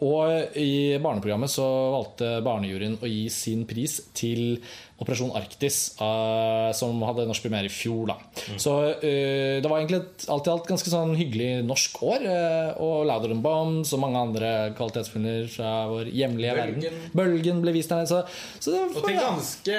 [0.04, 4.58] Og i barneprogrammet så valgte barnejuryen å gi sin pris til
[5.00, 8.10] Operasjon Arktis, eh, som hadde norsk premiere i fjor.
[8.12, 8.16] Da.
[8.60, 12.24] Så eh, det var egentlig et alt i alt ganske sånn hyggelig norsk år.
[12.28, 16.80] eh, og 'Louder Than Bombs' og mange andre kvalitetsfilmer fra vår hjemlige Bølgen.
[16.84, 17.12] verden.
[17.16, 18.04] Bølgen ble vist der.
[18.08, 18.22] Så,
[18.60, 19.78] så det Og var, til ganske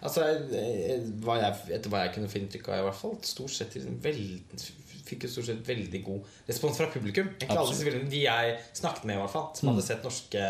[0.00, 3.52] Altså, jeg, jeg, jeg, Etter hva jeg kunne få inntrykk av, i hvert fall stort
[3.52, 4.62] sett veldig veld,
[5.10, 7.28] Fikk jo stort sett veldig god respons fra publikum.
[7.42, 9.74] Ikke alle disse De jeg snakket med, i hvert fall som Mm.
[9.74, 10.44] hadde sett norske,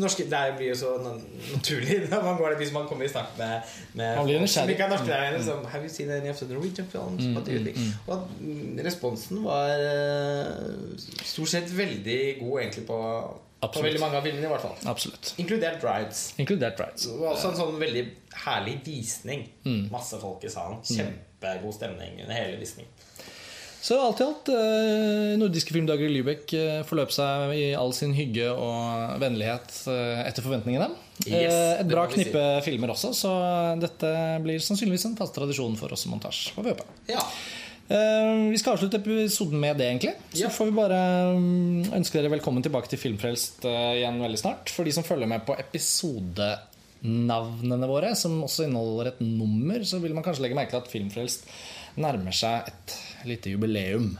[0.00, 3.36] norske Det blir jo så naturlig når man går der hvis man kommer i snakk
[3.38, 3.62] med,
[3.94, 5.06] med folk som ikke er norske.
[5.12, 7.22] der, Liksom, Have you seen any of the Norwegian films?
[7.22, 7.78] Think?
[8.08, 12.98] Og mm, responsen var eh, stort sett veldig god, egentlig, på,
[13.62, 13.74] Absolutt.
[13.76, 14.76] på veldig mange av filmene, i hvert fall.
[14.90, 15.34] Absolutt.
[15.42, 16.22] Inkludert Rides.
[16.42, 17.06] Inkludert Rides.
[17.06, 18.04] Det var også en sånn veldig
[18.46, 19.44] herlig visning.
[19.66, 19.84] Mm.
[19.92, 20.80] Masse folk i salen.
[20.86, 22.90] Kjempegod stemning under hele visningen.
[23.82, 28.12] Så alt i alt, eh, nordiske filmdager i Lübeck eh, forløp seg i all sin
[28.14, 30.86] hygge og vennlighet eh, etter forventningene.
[31.26, 32.62] Yes, Et bra knippe si.
[32.68, 33.30] filmer også, så
[33.82, 36.52] dette blir sannsynligvis en fast tradisjon for oss montasje.
[36.54, 36.84] Vi håpe.
[37.10, 37.22] Ja.
[37.92, 40.14] Vi skal avslutte episoden med det, egentlig.
[40.38, 41.00] Så får vi bare
[41.36, 44.70] mm, ønske dere velkommen tilbake til Filmfrelst igjen veldig snart.
[44.72, 50.14] For de som følger med på episodenavnene våre, som også inneholder et nummer, så vil
[50.16, 51.40] man kanskje legge merke til at Filmfrelst
[52.00, 52.96] nærmer seg et
[53.28, 54.18] lite jubileum.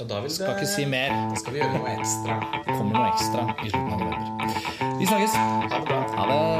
[0.00, 1.12] Og da vil Skal det, ikke si mer.
[1.30, 2.38] Da skal vi gjøre noe ekstra.
[2.66, 4.98] Det kommer noe ekstra i slutten av november.
[4.98, 5.38] Vi snakkes!
[5.38, 6.53] Ha det bra.